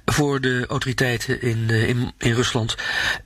voor 0.05 0.41
de 0.41 0.65
autoriteiten 0.69 1.41
in, 1.41 1.67
uh, 1.69 1.87
in, 1.87 2.13
in 2.17 2.33
Rusland. 2.33 2.75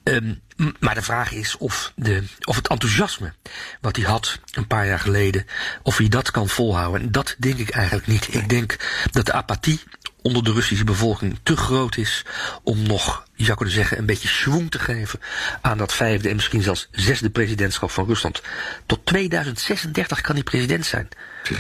Um, 0.04 0.42
maar 0.80 0.96
de 0.96 1.02
vraag 1.02 1.32
is 1.32 1.58
of, 1.58 1.94
de, 1.96 2.24
of 2.44 2.56
het 2.56 2.68
enthousiasme 2.68 3.34
wat 3.82 3.96
hij 3.96 4.06
had 4.06 4.40
een 4.52 4.68
paar 4.68 4.88
jaar 4.88 5.00
geleden, 5.00 5.46
of 5.84 5.98
hij 5.98 6.08
dat 6.08 6.32
kan 6.32 6.50
volhouden. 6.50 7.02
En 7.02 7.12
dat 7.12 7.36
denk 7.38 7.58
ik 7.58 7.70
eigenlijk 7.70 8.08
niet. 8.08 8.34
Ik 8.34 8.50
denk 8.50 8.76
dat 9.12 9.26
de 9.26 9.34
apathie 9.34 9.80
onder 10.22 10.44
de 10.44 10.52
Russische 10.52 10.84
bevolking 10.84 11.40
te 11.44 11.58
groot 11.58 11.98
is 11.98 12.26
om 12.64 12.82
nog, 12.82 13.24
je 13.36 13.44
zou 13.44 13.58
kunnen 13.58 13.76
zeggen, 13.76 13.98
een 13.98 14.06
beetje 14.06 14.28
schwung 14.28 14.72
te 14.72 14.80
geven 14.80 15.20
aan 15.62 15.78
dat 15.78 15.94
vijfde 15.94 16.30
en 16.30 16.36
misschien 16.36 16.62
zelfs 16.62 16.88
zesde 16.92 17.30
presidentschap 17.30 17.92
van 17.92 18.06
Rusland. 18.06 18.42
Tot 18.86 19.06
2036 19.06 20.22
kan 20.22 20.36
hij 20.36 20.44
president 20.44 20.86
zijn. 20.86 21.10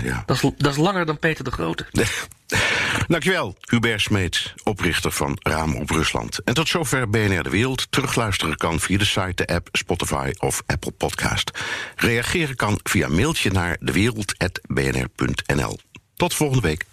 Ja. 0.04 0.23
Dat, 0.25 0.36
is, 0.36 0.41
dat 0.58 0.71
is 0.71 0.78
langer 0.78 1.06
dan 1.06 1.19
Peter 1.19 1.43
de 1.43 1.52
Grote. 1.52 1.86
Dankjewel, 3.08 3.58
Hubert 3.62 4.02
Smeets, 4.02 4.54
oprichter 4.63 5.12
van 5.12 5.38
Raam 5.39 5.75
op 5.75 5.89
Rusland. 5.89 6.43
En 6.43 6.54
tot 6.54 6.67
zover 6.67 7.10
BNR 7.10 7.43
De 7.43 7.49
Wereld. 7.49 7.91
Terugluisteren 7.91 8.58
kan 8.58 8.80
via 8.80 8.97
de 8.97 9.06
site, 9.06 9.34
de 9.36 9.47
app, 9.47 9.67
Spotify 9.71 10.32
of 10.38 10.63
Apple 10.65 10.91
Podcast. 10.91 11.52
Reageren 11.95 12.56
kan 12.56 12.80
via 12.84 13.08
mailtje 13.08 13.52
naar 13.52 13.78
dewereld.bnr.nl. 13.80 15.80
Tot 16.15 16.34
volgende 16.34 16.67
week. 16.67 16.86